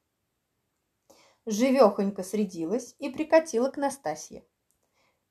[1.46, 4.46] Живехонько средилась и прикатила к Настасье.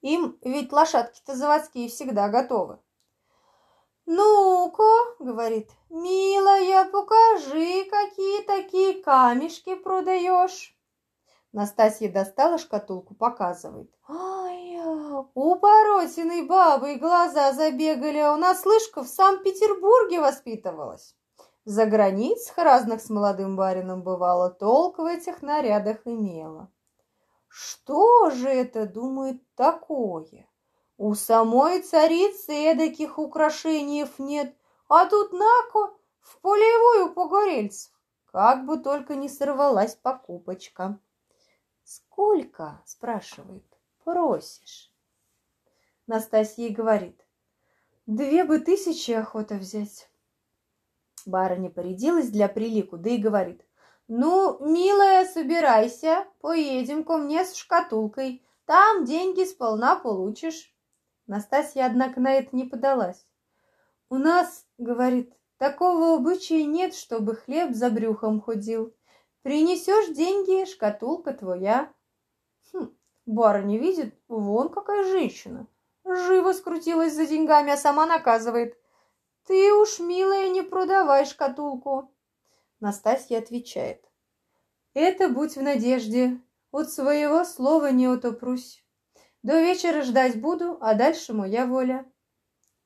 [0.03, 2.79] Им ведь лошадки-то заводские всегда готовы.
[4.07, 10.74] «Ну-ка»,— говорит,— «милая, покажи, какие такие камешки продаешь».
[11.55, 13.89] Настасья достала шкатулку, показывает.
[14.09, 14.77] «Ай,
[15.35, 21.15] у Поросиной бабы глаза забегали, а у нас, слышка, в Санкт-Петербурге воспитывалась.
[21.65, 26.73] За границах разных с молодым барином бывало, толк в этих нарядах имела.
[27.47, 30.51] Что же это, думает, такое?
[30.97, 34.57] У самой царицы эдаких украшений нет,
[34.89, 37.93] а тут нако в полевую погорельцев.
[38.33, 40.99] Как бы только не сорвалась покупочка.
[41.85, 43.65] «Сколько?»– спрашивает.
[44.05, 44.91] «Просишь?»
[46.07, 47.27] Настасья говорит.
[48.07, 50.09] «Две бы тысячи охота взять».
[51.27, 53.67] Барыня порядилась для прилику, да и говорит.
[54.09, 58.43] «Ну, милая, собирайся, поедем ко мне с шкатулкой.
[58.65, 60.75] Там деньги сполна получишь».
[61.27, 63.27] Настасья, однако, на это не подалась.
[64.09, 68.95] «У нас,— говорит,— такого обычая нет, чтобы хлеб за брюхом ходил.
[69.45, 71.93] Принесешь деньги, шкатулка твоя».
[72.73, 75.67] Хм, барыня видит, вон какая женщина.
[76.07, 78.79] Живо скрутилась за деньгами, а сама наказывает.
[79.47, 82.11] «Ты уж, милая, не продавай шкатулку».
[82.81, 84.03] Настасья отвечает.
[84.95, 88.83] «Это будь в надежде, от своего слова не утопрусь.
[89.43, 92.11] До вечера ждать буду, а дальше моя воля».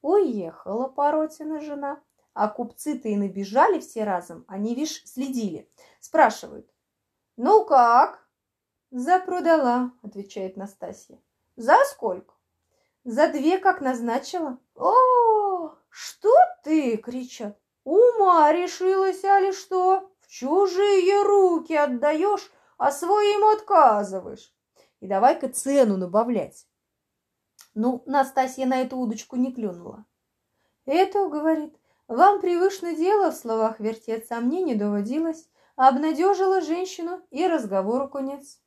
[0.03, 2.03] Уехала Поротина жена,
[2.39, 5.69] а купцы-то и набежали все разом, они, вишь, следили.
[5.99, 6.71] Спрашивают,
[7.37, 8.25] «Ну как?»
[8.93, 11.21] «Запродала»,— отвечает Настасья.
[11.57, 12.35] «За сколько?»
[13.03, 14.59] «За две, как назначила».
[14.77, 17.59] «О, что ты?»— кричат.
[17.83, 20.13] Ума решилась, али что?
[20.21, 24.55] В чужие руки отдаешь, а своим отказываешь.
[25.01, 26.69] И давай-ка цену набавлять.
[27.75, 30.05] Ну, Настасья на эту удочку не клюнула.
[30.85, 31.78] Это, говорит,
[32.09, 35.49] вам привычно дело в словах вертеться, а мне не доводилось.
[35.77, 38.61] Обнадежила женщину, и разговору конец.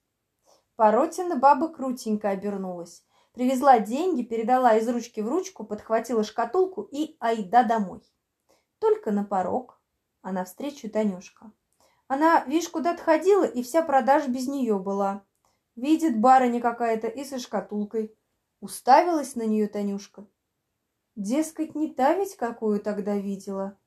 [0.78, 3.04] Поротина баба крутенько обернулась.
[3.34, 8.02] Привезла деньги, передала из ручки в ручку, подхватила шкатулку и айда домой.
[8.80, 9.82] Только на порог,
[10.22, 11.52] а навстречу Танюшка.
[12.08, 15.26] Она, видишь, куда-то ходила, и вся продажа без нее была.
[15.76, 18.18] Видит барыня какая-то и со шкатулкой.
[18.60, 20.26] Уставилась на нее Танюшка.
[21.16, 23.78] Дескать, не та ведь, какую тогда видела.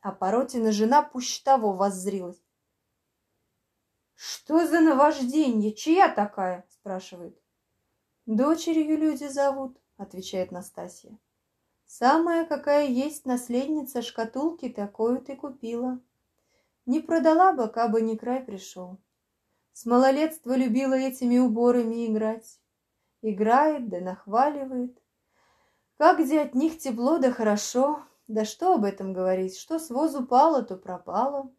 [0.00, 2.42] А Поротина жена пуще того воззрилась.
[4.14, 5.72] «Что за наваждение?
[5.72, 7.40] Чья такая?»– спрашивает.
[8.26, 11.18] «Дочерью люди зовут»,– отвечает Настасья.
[11.92, 15.98] Самая, какая есть наследница шкатулки, такую ты купила.
[16.86, 18.98] Не продала бы, кабы не край пришел.
[19.72, 22.60] С малолетства любила этими уборами играть.
[23.22, 25.02] Играет да нахваливает.
[26.00, 30.14] Как где от них тепло да хорошо, да что об этом говорить, что с воз
[30.14, 31.52] упало, то пропало.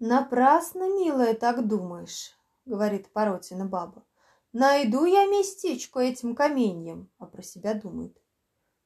[0.00, 4.04] Напрасно, милая, так думаешь, говорит Поротина баба.
[4.52, 8.20] Найду я местечко этим каменьем, а про себя думает.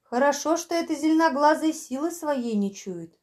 [0.02, 3.18] Хорошо, что эта зеленоглазая силы своей не чует.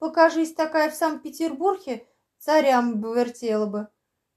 [0.00, 2.04] Покажись такая в Санкт-Петербурге,
[2.38, 3.86] царям бы вертела бы.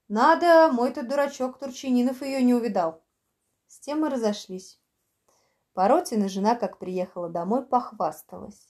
[0.06, 3.02] Надо, мой-то дурачок Турчининов ее не увидал.
[3.66, 4.78] С тем мы разошлись.
[5.74, 8.68] Поротина жена, как приехала домой, похвасталась.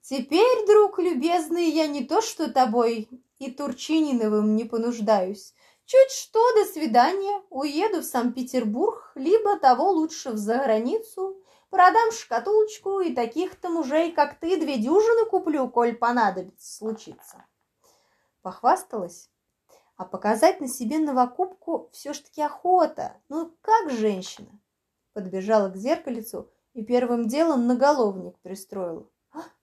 [0.00, 3.08] Теперь, друг любезный, я не то что тобой
[3.38, 5.54] и Турчининовым не понуждаюсь.
[5.86, 13.14] Чуть что, до свидания, уеду в Санкт-Петербург, либо того лучше в заграницу, продам шкатулочку и
[13.14, 17.44] таких-то мужей, как ты, две дюжины куплю, коль понадобится случиться.
[18.42, 19.30] Похвасталась,
[19.96, 24.58] а показать на себе новокупку все ж таки охота, ну как женщина.
[25.14, 29.08] Подбежала к зеркалицу и первым делом наголовник пристроила.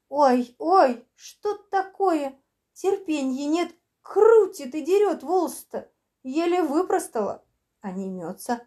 [0.10, 2.38] Ой, ой, что такое?
[2.74, 3.72] Терпенья нет,
[4.02, 5.90] Крутит и дерет волосы-то.
[6.24, 7.44] Еле выпростала.
[7.82, 8.62] А не имется.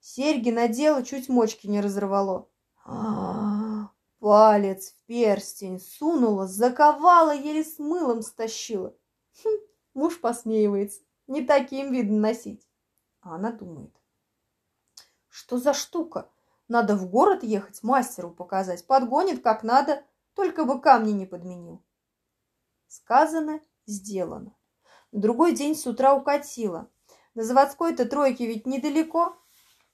[0.00, 2.48] Серьги надела, чуть мочки не разорвало.
[2.84, 8.94] А, палец в перстень сунула, заковала, еле с мылом стащила.
[9.42, 9.58] Хм,
[9.94, 11.00] муж посмеивается.
[11.26, 12.68] Не таким видно носить.
[13.20, 13.92] А она думает.
[15.38, 16.30] Что за штука?
[16.66, 18.86] Надо в город ехать, мастеру показать.
[18.86, 21.82] Подгонит как надо, только бы камни не подменил.
[22.86, 24.56] Сказано, сделано.
[25.12, 26.88] Другой день с утра укатила.
[27.34, 29.36] На заводской-то тройке ведь недалеко.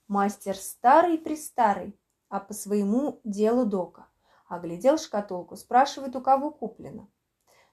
[0.06, 4.06] Мастер старый-престарый, а по своему делу дока.
[4.46, 7.08] Оглядел шкатулку, спрашивает, у кого куплено.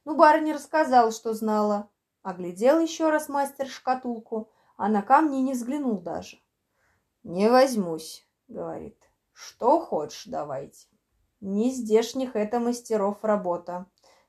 [0.05, 1.87] Ну, барыня рассказала, что знала.
[2.23, 6.39] Оглядел еще раз мастер шкатулку, а на камни не взглянул даже.
[7.23, 8.97] «Не возьмусь»,— говорит.
[9.33, 10.87] «Что хочешь, давайте.
[11.41, 13.85] Не здешних это мастеров работа.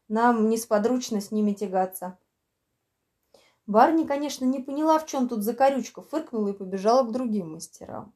[0.09, 2.19] Нам несподручно с ними тягаться».
[3.67, 8.13] Барни, конечно, не поняла, в чем тут закорючка, фыркнула и побежала к другим мастерам.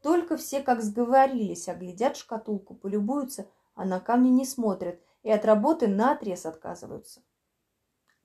[0.00, 5.88] Только все как сговорились, оглядят шкатулку, полюбуются, а на камни не смотрят и от работы
[5.88, 7.20] наотрез отказываются.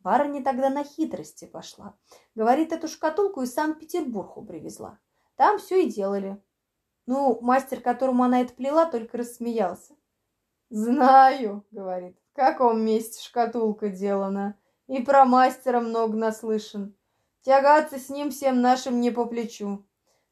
[0.04, 1.98] Барыня тогда на хитрости пошла.
[2.36, 5.00] Говорит, эту шкатулку из Санкт-Петербургу привезла.
[5.36, 6.42] Там все и делали.
[7.06, 9.96] Ну, мастер, которому она это плела, только рассмеялся.
[10.70, 14.58] «Знаю»,— говорит,— «в каком месте шкатулка делана,
[14.88, 16.96] и про мастера много наслышан.
[17.42, 19.86] Тягаться с ним всем нашим не по плечу.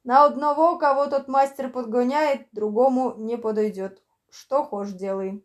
[0.05, 4.01] На одного, кого тот мастер подгоняет, другому не подойдет.
[4.29, 5.43] Что хошь делай».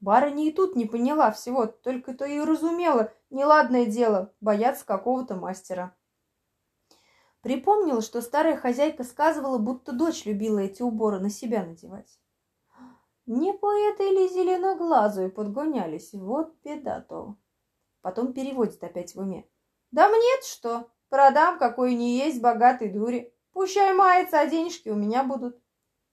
[0.00, 5.96] Барыня и тут не поняла всего, только то и разумела, неладное дело, бояться какого-то мастера.
[7.44, 12.18] Припомнила, что старая хозяйка сказывала, будто дочь любила эти уборы на себя надевать.
[13.26, 16.14] Не по этой ли зеленоглазую подгонялись?
[16.14, 17.36] Вот беда-то.
[18.00, 19.46] Потом переводит опять в уме.
[19.90, 20.90] Да мне-то что?
[21.10, 23.34] Продам, какой не есть, богатой дури.
[23.52, 25.60] Пущай мается, а денежки у меня будут.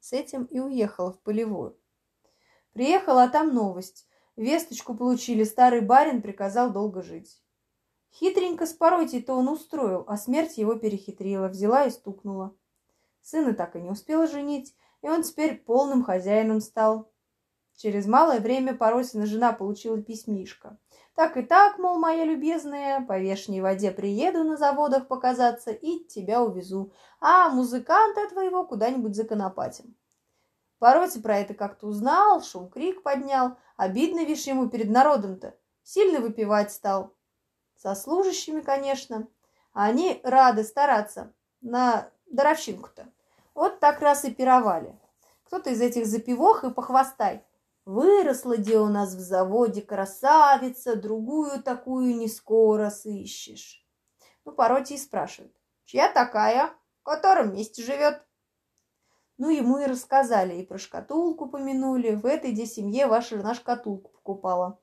[0.01, 1.79] С этим и уехала в полевую.
[2.73, 4.05] Приехала, а там новость.
[4.35, 7.41] Весточку получили, старый барин приказал долго жить.
[8.13, 12.53] Хитренько с Паротей-то он устроил, а смерть его перехитрила, взяла и стукнула.
[13.21, 17.09] Сына так и не успела женить, и он теперь полным хозяином стал.
[17.77, 20.77] Через малое время Паросина жена получила письмишко.
[21.15, 26.43] Так и так, мол, моя любезная, по вешней воде приеду на заводах показаться и тебя
[26.43, 29.95] увезу, а музыканта твоего куда-нибудь законопатим.
[30.79, 37.13] Пароти про это как-то узнал, шум-крик поднял, обидно вишь ему перед народом-то, сильно выпивать стал
[37.81, 39.27] со служащими, конечно.
[39.73, 43.07] А они рады стараться на даровщинку-то.
[43.55, 44.95] Вот так раз и пировали.
[45.45, 47.43] Кто-то из этих запивох и похвастай.
[47.85, 53.83] Выросла где у нас в заводе красавица, другую такую не скоро сыщешь.
[54.45, 55.53] Ну, пороте и спрашивают,
[55.85, 56.71] чья такая,
[57.01, 58.23] в котором месте живет?
[59.39, 62.13] Ну, ему и рассказали, и про шкатулку помянули.
[62.13, 64.79] В этой где семье ваша жена шкатулку покупала.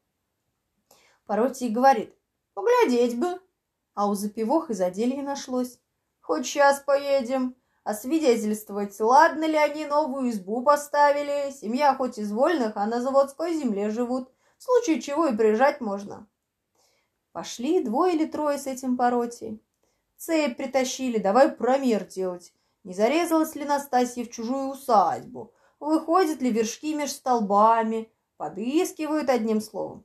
[1.27, 2.18] Пороти и говорит,
[2.59, 3.41] Поглядеть бы.
[3.95, 5.79] А у запивох и заделье нашлось.
[6.21, 7.55] Хоть сейчас поедем.
[7.85, 11.53] А свидетельствовать, ладно ли они новую избу поставили.
[11.53, 14.29] Семья хоть из вольных, а на заводской земле живут.
[14.59, 16.27] В случае чего и приезжать можно.
[17.31, 19.63] Пошли двое или трое с этим поротей.
[20.17, 22.53] Цепь притащили, давай промер делать.
[22.83, 25.55] Не зарезалась ли Настасья в чужую усадьбу?
[25.79, 28.13] Выходят ли вершки меж столбами?
[28.37, 30.05] Подыскивают одним словом.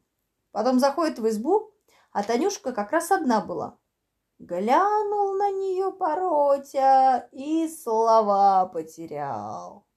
[0.51, 1.72] Потом заходят в избу,
[2.13, 3.79] а Танюшка как раз одна была.
[4.39, 9.87] Глянул на нее Поротя и слова потерял.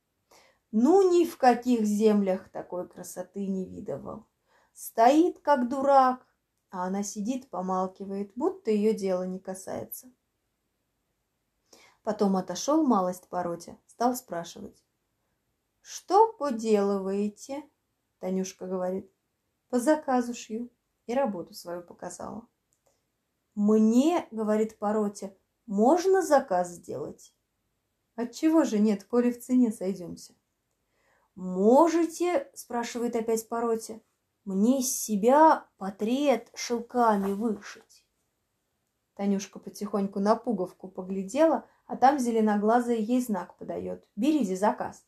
[0.73, 4.27] Ну, ни в каких землях такой красоты не видывал.
[4.73, 6.27] Стоит, как дурак,
[6.71, 10.11] а она сидит, помалкивает, будто ее дело не касается.
[12.03, 14.83] Потом отошел малость Поротя, стал спрашивать.
[15.81, 17.63] «Что поделываете?»
[18.21, 19.11] Танюшка говорит.
[19.69, 20.71] «По заказу шью»
[21.07, 22.47] и работу свою показала.
[23.55, 25.35] «Мне,— говорит Паротя,—
[25.67, 27.35] можно заказ сделать?»
[28.15, 30.35] «Отчего же нет, коли в цене сойдемся?»
[31.35, 34.01] «Можете,— спрашивает опять Паротя,—
[34.45, 38.07] мне себя портрет шелками вышить?»
[39.15, 44.07] Танюшка потихоньку на пуговку поглядела, а там зеленоглазая ей знак подает.
[44.15, 45.07] «Берите заказ!»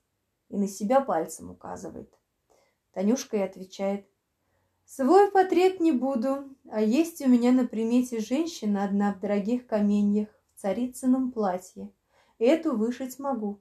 [0.48, 2.18] И на себя пальцем указывает.
[2.92, 4.10] Танюшка и отвечает.
[4.90, 10.28] Свой портрет не буду, а есть у меня на примете женщина одна в дорогих каменьях,
[10.54, 11.92] в царицыном платье.
[12.38, 13.60] Эту вышить могу.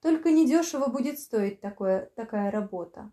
[0.00, 3.10] Только недешево будет стоить такое, такая работа.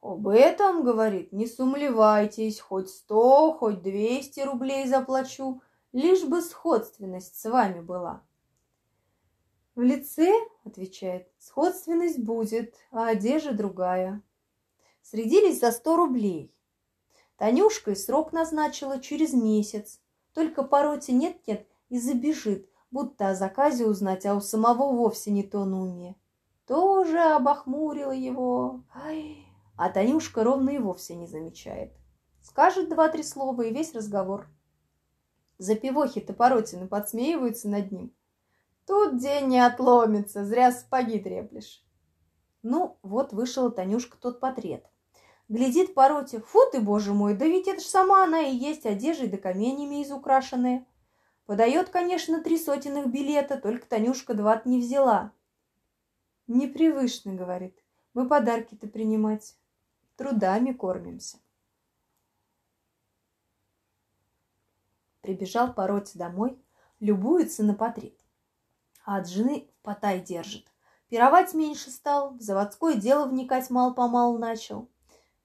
[0.00, 5.60] Об этом, говорит, не сумлевайтесь, хоть сто, хоть двести рублей заплачу,
[5.92, 8.22] лишь бы сходственность с вами была.
[9.74, 10.32] В лице,
[10.64, 14.22] отвечает, сходственность будет, а одежда другая.
[15.02, 16.54] Средились за сто рублей.
[17.36, 20.00] Танюшка и срок назначила через месяц.
[20.34, 25.64] Только пороте нет-нет и забежит, будто о заказе узнать, а у самого вовсе не то
[25.64, 26.16] на уме.
[26.66, 28.84] Тоже обохмурила его.
[28.94, 29.46] Ай,
[29.76, 31.92] а Танюшка ровно и вовсе не замечает.
[32.42, 34.46] Скажет два-три слова и весь разговор.
[35.58, 38.14] Запивохи-то Поротины подсмеиваются над ним.
[38.86, 41.84] Тут день не отломится, зря сапоги треплешь.
[42.62, 44.89] Ну, вот вышла Танюшка тот портрет.
[45.50, 49.26] Глядит Пороте, фу ты, боже мой, да ведь это ж сама она и есть одеждой
[49.26, 50.86] да каменями изукрашенные.
[51.44, 55.32] Подает, конечно, три сотенных билета, только Танюшка два не взяла.
[56.46, 57.76] Непривычно, говорит,
[58.14, 59.56] мы подарки-то принимать.
[60.16, 61.38] Трудами кормимся.
[65.20, 66.56] Прибежал Пороте домой,
[67.00, 68.14] любуется на портрет.
[69.04, 70.68] А от жены потай держит.
[71.08, 74.88] Пировать меньше стал, в заводское дело вникать мал-помалу начал.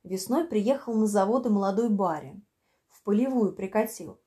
[0.06, 2.45] Весной приехал на заводы молодой барин.
[2.89, 4.22] В полевую прикатил.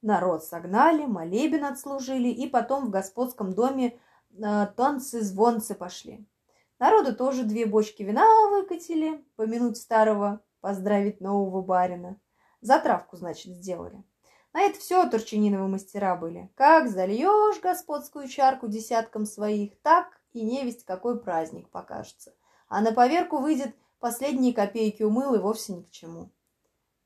[0.00, 4.00] Народ согнали, молебен отслужили, и потом в господском доме
[4.30, 6.26] э, танцы-звонцы пошли.
[6.78, 12.18] Народу тоже две бочки вина выкатили, помянуть старого, поздравить нового барина.
[12.62, 14.02] Затравку, значит, сделали.
[14.54, 16.50] На это все Турчининовы мастера были.
[16.54, 22.32] Как зальешь господскую чарку десяткам своих, так и невесть какой праздник покажется.
[22.68, 26.30] А на поверку выйдет последние копейки умыл и вовсе ни к чему.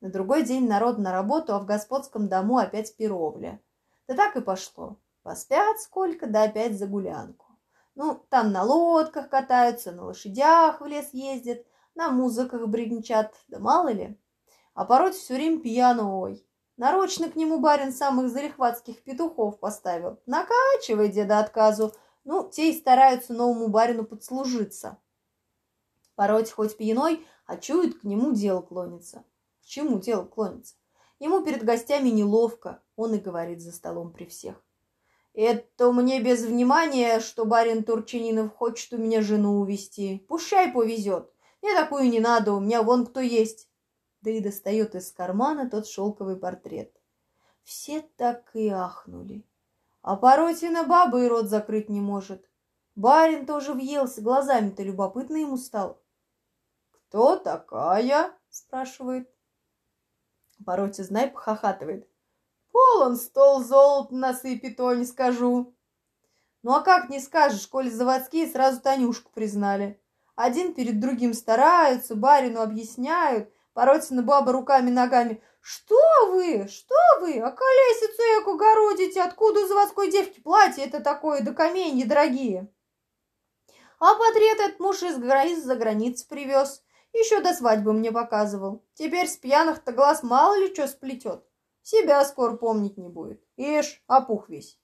[0.01, 3.61] На другой день народ на работу, а в господском дому опять пировля.
[4.07, 4.97] Да так и пошло.
[5.23, 7.45] Поспят сколько, да опять за гулянку.
[7.95, 11.65] Ну, там на лодках катаются, на лошадях в лес ездят,
[11.95, 14.19] на музыках бренчат, да мало ли.
[14.73, 16.45] А порой все время пьяной.
[16.75, 20.19] Нарочно к нему барин самых залихватских петухов поставил.
[20.25, 21.93] Накачивай деда отказу.
[22.23, 24.97] Ну, те и стараются новому барину подслужиться.
[26.15, 29.23] Пороть хоть пьяной, а чует, к нему дело клонится.
[29.61, 30.75] К чему дело клонится?
[31.19, 34.63] Ему перед гостями неловко, он и говорит за столом при всех.
[35.33, 40.25] Это мне без внимания, что барин Турчининов хочет у меня жену увести.
[40.27, 41.31] Пущай повезет.
[41.61, 43.67] Мне такую не надо, у меня вон кто есть.
[44.21, 46.93] Да и достает из кармана тот шелковый портрет.
[47.63, 49.43] Все так и ахнули.
[50.01, 52.47] А Поротина бабы и рот закрыть не может.
[52.95, 56.02] Барин тоже въелся, глазами-то любопытно ему стал.
[57.13, 59.29] «Кто такая?»– спрашивает.
[60.65, 62.09] Пороте, знай, похохатывает.
[62.71, 65.75] Полон стол золот насыпет, то не скажу.
[66.63, 70.01] Ну а как не скажешь, коли заводские сразу Танюшку признали.
[70.35, 75.39] Один перед другим стараются, барину объясняют, Поротина баба руками-ногами.
[75.61, 75.99] Что
[76.31, 81.53] вы, что вы, а колесицу эку городите, откуда у заводской девки платье это такое, да
[81.53, 82.73] каменья дорогие?
[83.99, 86.83] А портрет этот муж из за границы привез.
[87.13, 88.83] Еще до свадьбы мне показывал.
[88.95, 91.45] Теперь с пьяных-то глаз мало ли что сплетет.
[91.83, 93.41] Себя скоро помнить не будет.
[93.55, 94.79] Ишь, опух весь.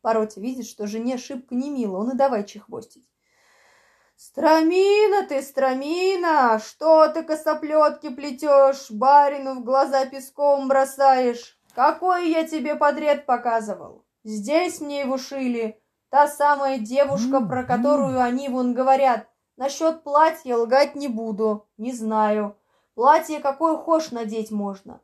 [0.00, 3.08] Пороте видит, что жене шибко не мило, он и давай чехвостить.
[4.16, 11.56] «Страмина ты, Страмина, что ты косоплетки плетешь, барину в глаза песком бросаешь?
[11.72, 14.04] Какой я тебе подряд показывал?
[14.24, 20.94] Здесь мне его шили, та самая девушка, про которую они вон говорят, Насчет платья лгать
[20.94, 22.56] не буду, не знаю.
[22.94, 25.00] Платье какое хошь надеть можно.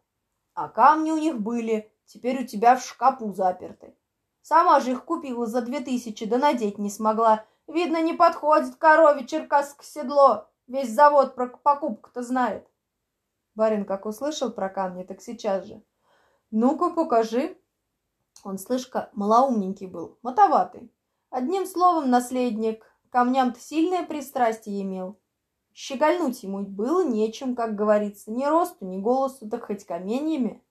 [0.54, 3.96] А камни у них были, теперь у тебя в шкапу заперты.
[4.42, 7.44] Сама же их купила за две тысячи, да надеть не смогла.
[7.66, 10.46] Видно, не подходит корове черкасск седло.
[10.68, 12.64] Весь завод про покупку-то знает.
[13.56, 15.82] Барин как услышал про камни, так сейчас же.
[16.52, 17.58] Ну-ка, покажи.
[18.44, 20.92] Он, слышка, малоумненький был, мотоватый.
[21.30, 25.20] Одним словом, наследник, камням-то сильное пристрастие имел.
[25.72, 30.64] Щегольнуть ему было нечем, как говорится, ни росту, ни голосу, так хоть каменьями.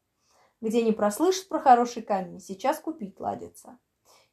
[0.60, 3.80] Где не прослышит про хороший камень, сейчас купить ладится.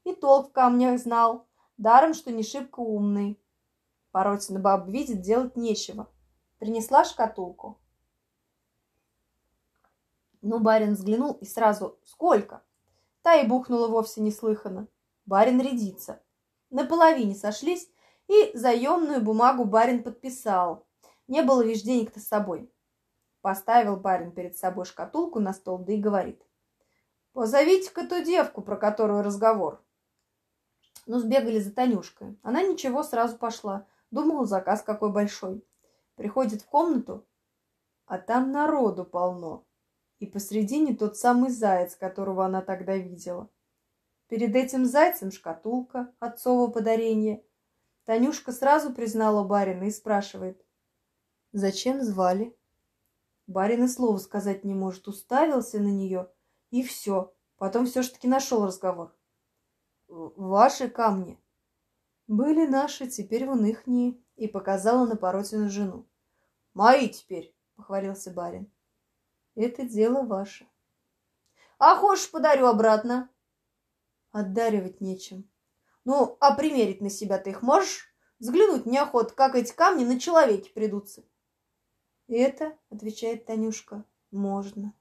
[0.03, 1.47] И толк в камнях знал,
[1.77, 3.41] даром, что не шибко умный.
[4.11, 6.11] Поротина баб видит, делать нечего.
[6.59, 7.79] Принесла шкатулку.
[10.43, 12.65] Ну, барин взглянул и сразу «Сколько?»
[13.23, 14.89] Та и бухнула вовсе неслыханно.
[15.27, 16.21] Барин рядится.
[16.71, 17.89] На половине сошлись,
[18.31, 20.87] и заемную бумагу барин подписал.
[21.27, 22.73] Не было лишь денег-то с собой.
[23.41, 26.41] Поставил барин перед собой шкатулку на стол, да и говорит.
[27.33, 29.83] «Позовите-ка ту девку, про которую разговор».
[31.07, 32.39] Ну, сбегали за Танюшкой.
[32.43, 33.89] Она ничего, сразу пошла.
[34.13, 35.65] Думала, заказ какой большой.
[36.15, 37.27] Приходит в комнату,
[38.07, 39.65] а там народу полно.
[40.21, 43.49] И посредине тот самый заяц, которого она тогда видела.
[44.29, 47.43] Перед этим зайцем шкатулка отцова подарения.
[48.05, 50.65] Танюшка сразу признала барина и спрашивает.
[51.53, 52.57] «Зачем звали?»
[53.47, 56.31] Барин и слова сказать не может, уставился на нее,
[56.71, 57.35] и все.
[57.57, 59.17] Потом все-таки нашел разговор.
[60.09, 61.43] «Ваши камни?»
[62.27, 66.09] «Были наши, теперь вон ихние», и показала на Поротину жену.
[66.75, 68.73] «Мои теперь»,— похвалился барин.
[69.55, 70.67] «Это дело ваше».
[71.79, 73.29] «А хочешь, подарю обратно?»
[74.31, 75.51] «Отдаривать нечем».
[76.05, 78.13] «Ну, а примерить на себя ты их можешь?
[78.39, 81.25] Взглянуть неохот, как эти камни на человеке придутся».
[82.29, 84.95] «Это,— отвечает Танюшка,— можно».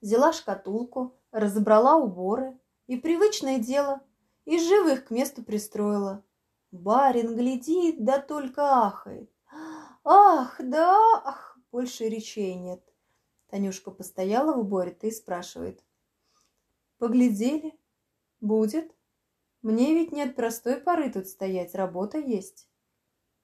[0.00, 4.00] Взяла шкатулку, разобрала уборы и привычное дело,
[4.44, 6.24] и живых к месту пристроила.
[6.72, 9.30] Барин глядит, да только ахает.
[10.04, 12.82] Ах, да, ах, больше речей нет.
[13.48, 15.82] Танюшка постояла в уборе-то и спрашивает.
[16.98, 17.78] Поглядели?
[18.40, 18.94] Будет?
[19.62, 22.68] Мне ведь нет простой поры тут стоять, работа есть.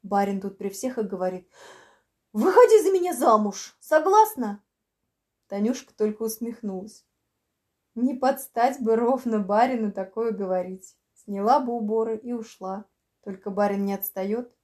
[0.02, 1.50] Барин тут при всех и говорит.
[2.32, 4.62] Выходи за меня замуж, согласна?
[5.48, 7.04] Танюшка только усмехнулась.
[7.94, 10.96] Не подстать бы ровно барину такое говорить.
[11.14, 12.84] Сняла бы уборы и ушла.
[13.22, 14.54] Только барин не отстает.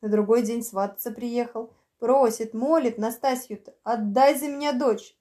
[0.00, 1.72] На другой день свататься приехал.
[1.98, 5.16] Просит, молит Настасью-то, отдай за меня дочь.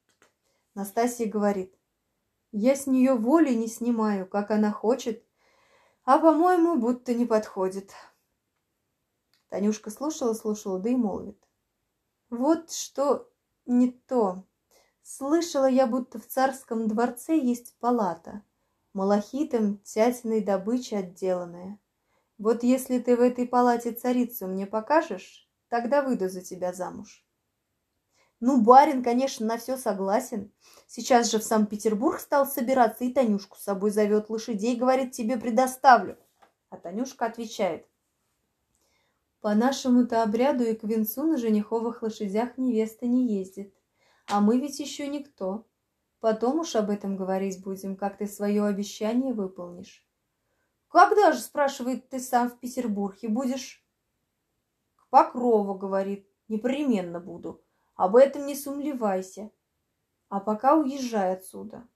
[0.73, 1.75] Настасья говорит,
[2.51, 5.23] я с нее воли не снимаю, как она хочет,
[6.03, 7.93] а, по-моему, будто не подходит.
[9.49, 11.37] Танюшка слушала, слушала, да и молвит.
[12.29, 13.29] Вот что
[13.65, 14.45] не то.
[15.03, 18.43] Слышала я, будто в царском дворце есть палата,
[18.93, 21.79] малахитом тятиной добычи отделанная.
[22.37, 27.25] Вот если ты в этой палате царицу мне покажешь, тогда выйду за тебя замуж.
[28.41, 30.51] Ну, барин, конечно, на все согласен.
[30.87, 34.29] Сейчас же в Санкт-Петербург стал собираться и Танюшку с собой зовет.
[34.29, 36.17] Лошадей, говорит, тебе предоставлю.
[36.71, 37.87] А Танюшка отвечает.
[39.41, 43.75] По нашему-то обряду и к венцу на жениховых лошадях невеста не ездит.
[44.27, 45.67] А мы ведь еще никто.
[46.19, 50.03] Потом уж об этом говорить будем, как ты свое обещание выполнишь.
[50.87, 53.85] Когда же, спрашивает, ты сам в Петербурге будешь?
[54.95, 57.63] К Покрову, говорит, непременно буду.
[58.01, 59.51] Об этом не сумлевайся.
[60.27, 61.87] А пока уезжай отсюда.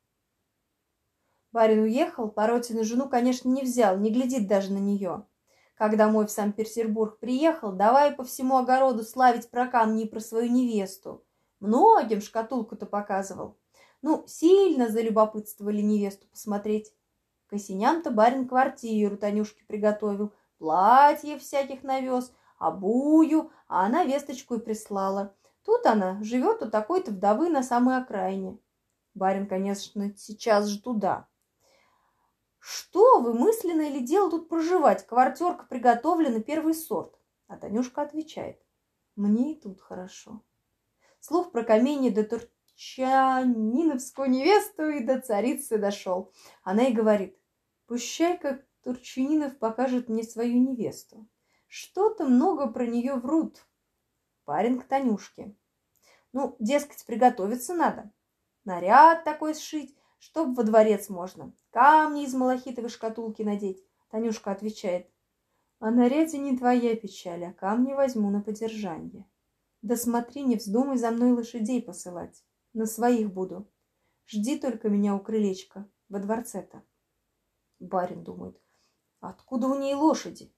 [1.51, 5.25] Барин уехал, Поротину жену, конечно, не взял, не глядит даже на нее.
[5.73, 10.51] Когда мой в Санкт-Петербург приехал, давай по всему огороду славить про камни и про свою
[10.51, 11.25] невесту.
[11.59, 13.57] Многим шкатулку-то показывал.
[14.03, 16.93] Ну, сильно залюбопытствовали невесту посмотреть.
[17.47, 25.35] К осеням-то барин квартиру Танюшке приготовил, платье всяких навез, обую, а она весточку и прислала.
[25.65, 28.59] Тут она живет у такой-то вдовы на самой окраине.
[29.15, 31.27] Барин, конечно, сейчас же туда.
[32.59, 35.07] Что вы, мысленно или дело тут проживать?
[35.07, 37.19] Квартирка приготовлена первый сорт.
[37.47, 38.61] А Танюшка отвечает.
[39.15, 40.43] Мне и тут хорошо.
[41.19, 46.31] Слух про камень до Турчаниновскую невесту и до царицы дошел.
[46.63, 47.39] Она и говорит,
[47.87, 51.27] пущай как Турчининов покажет мне свою невесту.
[51.67, 53.65] Что-то много про нее врут.
[54.45, 55.55] Парень к Танюшке.
[56.31, 58.11] Ну, дескать, приготовиться надо.
[58.63, 61.53] Наряд такой сшить, чтоб во дворец можно.
[61.71, 63.83] Камни из малахитовой шкатулки надеть.
[64.09, 65.09] Танюшка отвечает.
[65.79, 69.27] О наряде не твоя печаль, а камни возьму на подержанье.
[69.81, 72.43] Да смотри, не вздумай за мной лошадей посылать.
[72.73, 73.67] На своих буду.
[74.27, 76.83] Жди только меня у крылечка, во дворце-то.
[77.79, 78.59] Барин думает,
[79.19, 80.53] откуда у ней лошади?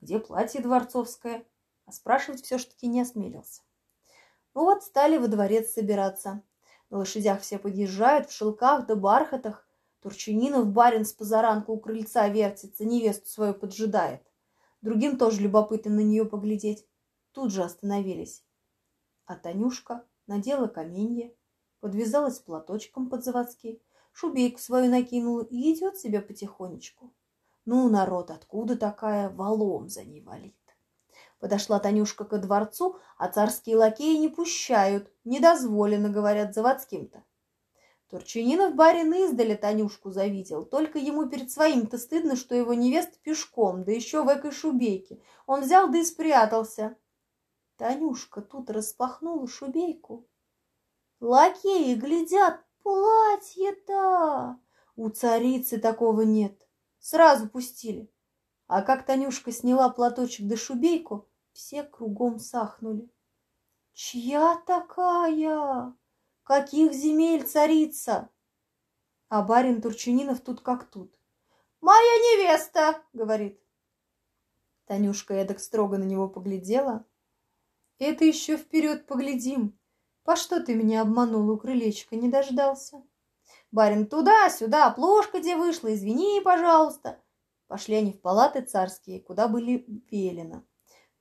[0.00, 1.46] Где платье дворцовское?
[1.86, 3.62] А спрашивать все ж таки не осмелился.
[4.54, 6.42] Ну вот, стали во дворец собираться.
[6.90, 9.66] На лошадях все подъезжают, в шелках да бархатах.
[10.00, 14.22] Турчининов барин с позаранку у крыльца вертится, невесту свою поджидает.
[14.82, 16.86] Другим тоже любопытно на нее поглядеть.
[17.32, 18.44] Тут же остановились.
[19.24, 21.34] А Танюшка надела каменье,
[21.80, 23.82] подвязалась платочком под заводски,
[24.12, 27.12] шубейку свою накинула и идет себе потихонечку.
[27.64, 30.54] Ну, народ, откуда такая валом за ней валит?
[31.38, 37.24] Подошла Танюшка ко дворцу, а царские лакеи не пущают, недозволено, говорят, заводским-то.
[38.08, 43.92] Турчининов барин издали Танюшку завидел, только ему перед своим-то стыдно, что его невеста пешком, да
[43.92, 45.20] еще в этой шубейке.
[45.46, 46.96] Он взял да и спрятался.
[47.76, 50.26] Танюшка тут распахнула шубейку.
[51.20, 54.58] Лакеи глядят, платье-то!
[54.94, 56.66] У царицы такого нет.
[56.98, 58.10] Сразу пустили.
[58.66, 63.08] А как Танюшка сняла платочек да шубейку, Все кругом сахнули.
[63.92, 65.94] «Чья такая?
[66.42, 68.28] Каких земель царица?»
[69.28, 71.18] А барин Турчининов тут как тут.
[71.80, 73.58] «Моя невеста!»— говорит.
[74.84, 77.04] Танюшка эдак строго на него поглядела.
[77.98, 79.78] «Это еще вперед поглядим.
[80.24, 83.02] По что ты меня обманул, у крылечка не дождался?»
[83.70, 87.20] Барин туда-сюда, плошка где вышла, извини, пожалуйста.
[87.66, 90.64] Пошли они в палаты царские, куда были велено.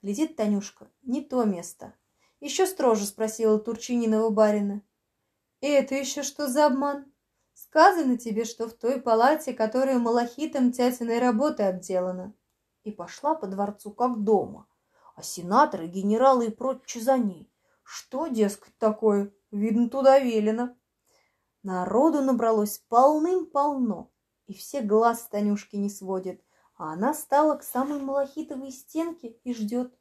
[0.01, 1.95] Глядит Танюшка, не то место.
[2.39, 4.83] Еще строже спросила Турчининова барина.
[5.61, 7.11] Это еще что за обман?
[7.53, 12.33] Сказано тебе, что в той палате, которая малахитом тятиной работы отделана.
[12.83, 14.67] И пошла по дворцу, как дома.
[15.15, 17.51] А сенаторы, генералы и прочие за ней.
[17.81, 19.33] Что, дескать, такое?
[19.49, 20.75] Видно, туда велено.
[21.63, 24.11] Народу набралось полным-полно,
[24.47, 26.39] и все глаз Танюшки не сводят,
[26.77, 29.93] а она стала к самой малахитовой стенке и ждет.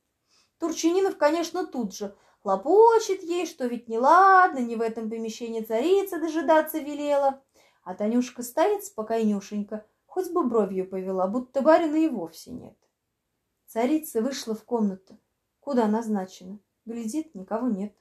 [0.58, 6.78] Турчининов, конечно, тут же хлопочет ей, что ведь неладно, не в этом помещении царица дожидаться
[6.78, 7.42] велела.
[7.84, 12.76] А Танюшка стоит спокойнюшенько, хоть бы бровью повела, будто барина и вовсе нет.
[13.66, 15.18] Царица вышла в комнату,
[15.60, 16.60] куда назначена.
[16.84, 17.94] Глядит, никого нет.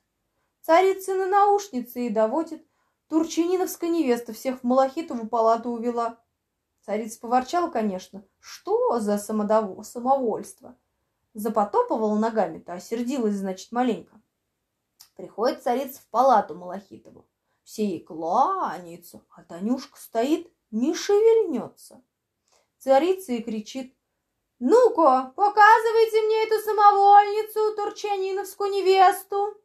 [0.62, 2.66] Царица на наушнице и доводит,
[3.08, 6.23] Турчининовская невеста всех в Малахитову палату увела.
[6.86, 8.26] Царица поворчала, конечно.
[8.40, 9.84] Что за самодово...
[9.84, 10.78] самовольство?
[11.34, 14.22] Запотопывала ногами-то, а сердилась, значит, маленько.
[15.16, 17.28] Приходит царица в палату Малахитову.
[17.64, 22.04] Все ей кланяются, а Танюшка стоит, не шевельнется.
[22.78, 23.96] Царица и кричит.
[24.60, 29.58] «Ну-ка, показывайте мне эту самовольницу, турчаниновскую невесту!»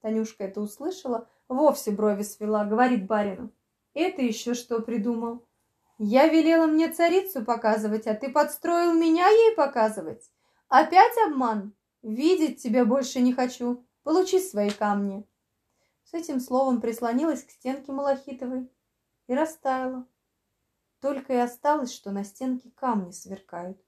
[0.00, 3.52] Танюшка это услышала, Вовсе брови свела, говорит барину.
[3.92, 5.46] Это еще что придумал?
[5.98, 10.30] Я велела мне царицу показывать, а ты подстроил меня ей показывать.
[10.68, 11.74] Опять обман?
[12.02, 13.86] Видеть тебя больше не хочу.
[14.02, 15.26] Получи свои камни.
[16.04, 18.70] С этим словом прислонилась к стенке Малахитовой
[19.26, 20.06] и растаяла.
[21.00, 23.78] Только и осталось, что на стенке камни сверкают,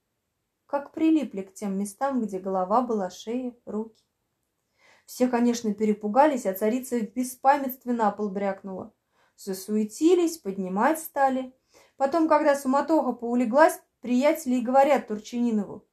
[0.67, 4.05] как прилипли к тем местам, где голова была, шея, руки.
[5.07, 8.93] Все, конечно, перепугались, а царица в на пол брякнула.
[9.37, 11.55] Засуетились, поднимать стали.
[11.97, 15.87] Потом, когда суматоха поулеглась, приятели и говорят Турчининову.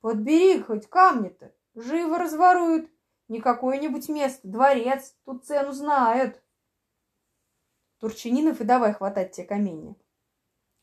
[0.00, 2.90] «Подбери хоть камни-то, живо разворуют.
[3.28, 6.42] Не какое-нибудь место, дворец, тут цену знают».
[7.98, 9.96] Турчининов и давай хватать те камни.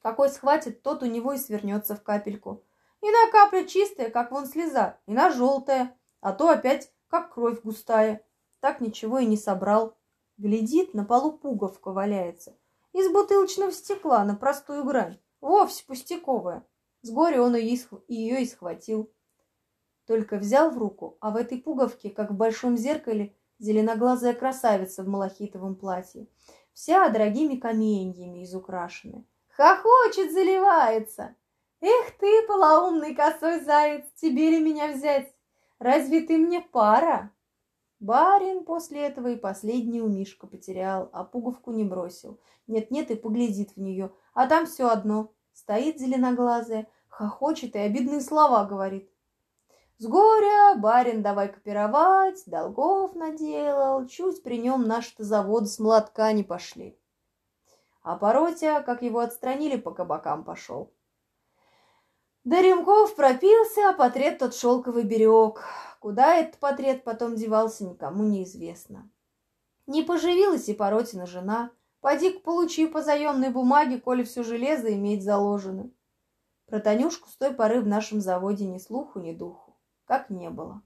[0.01, 2.63] Какой схватит, тот у него и свернется в капельку.
[3.01, 7.61] И на капля чистая, как вон слеза, и на желтая, а то опять как кровь
[7.61, 8.25] густая.
[8.59, 9.97] Так ничего и не собрал.
[10.37, 12.57] Глядит, на полу пуговка валяется.
[12.95, 15.19] Из бутылочного стекла на простую грань.
[15.41, 16.65] Вовсе пустяковая.
[17.01, 19.11] С горя он ее и схватил.
[20.07, 25.09] Только взял в руку, а в этой пуговке, как в большом зеркале, зеленоглазая красавица в
[25.09, 26.29] малахитовом платье.
[26.71, 29.25] Вся дорогими каменьями изукрашена.
[29.49, 31.35] Хохочет, заливается.
[31.81, 35.35] Эх ты, полоумный косой заяц, тебе ли меня взять?
[35.79, 37.34] Разве ты мне пара?
[37.99, 42.39] Барин после этого и последнюю мишка потерял, а пуговку не бросил.
[42.67, 45.31] Нет-нет, и поглядит в нее, а там все одно.
[45.53, 49.09] Стоит зеленоглазая, хохочет и обидные слова говорит.
[49.97, 56.43] С горя барин давай копировать, долгов наделал, чуть при нем наши-то заводы с молотка не
[56.43, 56.99] пошли.
[58.03, 60.91] А Поротя, как его отстранили, по кабакам пошел.
[62.45, 65.63] Даремков пропился, а портрет тот шелковый берег.
[65.99, 69.09] Куда этот портрет потом девался, никому не известно.
[69.87, 71.71] Не поживилась и Поротина жена.
[72.01, 75.89] Поди-ка получи по заемной бумаге, коли все железо иметь заложено.
[76.67, 79.75] Про Танюшку с той поры в нашем заводе ни слуху, ни духу.
[80.05, 80.83] Как не было.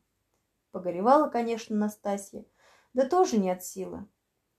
[0.72, 2.46] Погоревала, конечно, Настасья,
[2.94, 4.08] да тоже не от силы.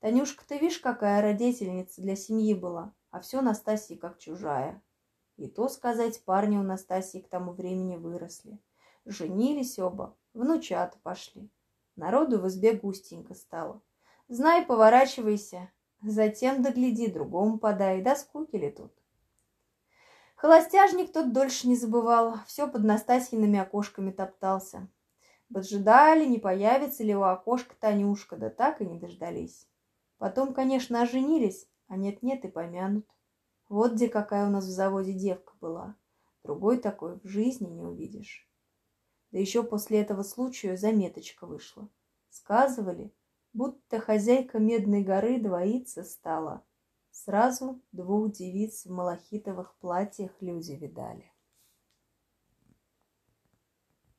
[0.01, 4.83] Танюшка, ты видишь, какая родительница для семьи была, а все Настасья как чужая.
[5.41, 8.59] И то сказать, парни у Настасьи к тому времени выросли.
[9.05, 11.49] Женились оба, внучата пошли.
[11.95, 13.81] Народу в избе густенько стало.
[14.27, 15.71] Знай, поворачивайся,
[16.03, 18.93] затем догляди, другому подай, да скуки ли тут.
[20.35, 24.89] Холостяжник тот дольше не забывал, все под Настасьиными окошками топтался.
[25.51, 29.67] Поджидали, не появится ли у окошка Танюшка, да так и не дождались.
[30.19, 33.07] Потом, конечно, оженились, а нет-нет и помянут.
[33.71, 35.95] Вот где какая у нас в заводе девка была.
[36.43, 38.45] Другой такой в жизни не увидишь.
[39.31, 41.87] Да еще после этого случая заметочка вышла.
[42.29, 43.13] Сказывали,
[43.53, 46.65] будто хозяйка Медной горы двоиться стала.
[47.11, 51.31] Сразу двух девиц в малахитовых платьях люди видали.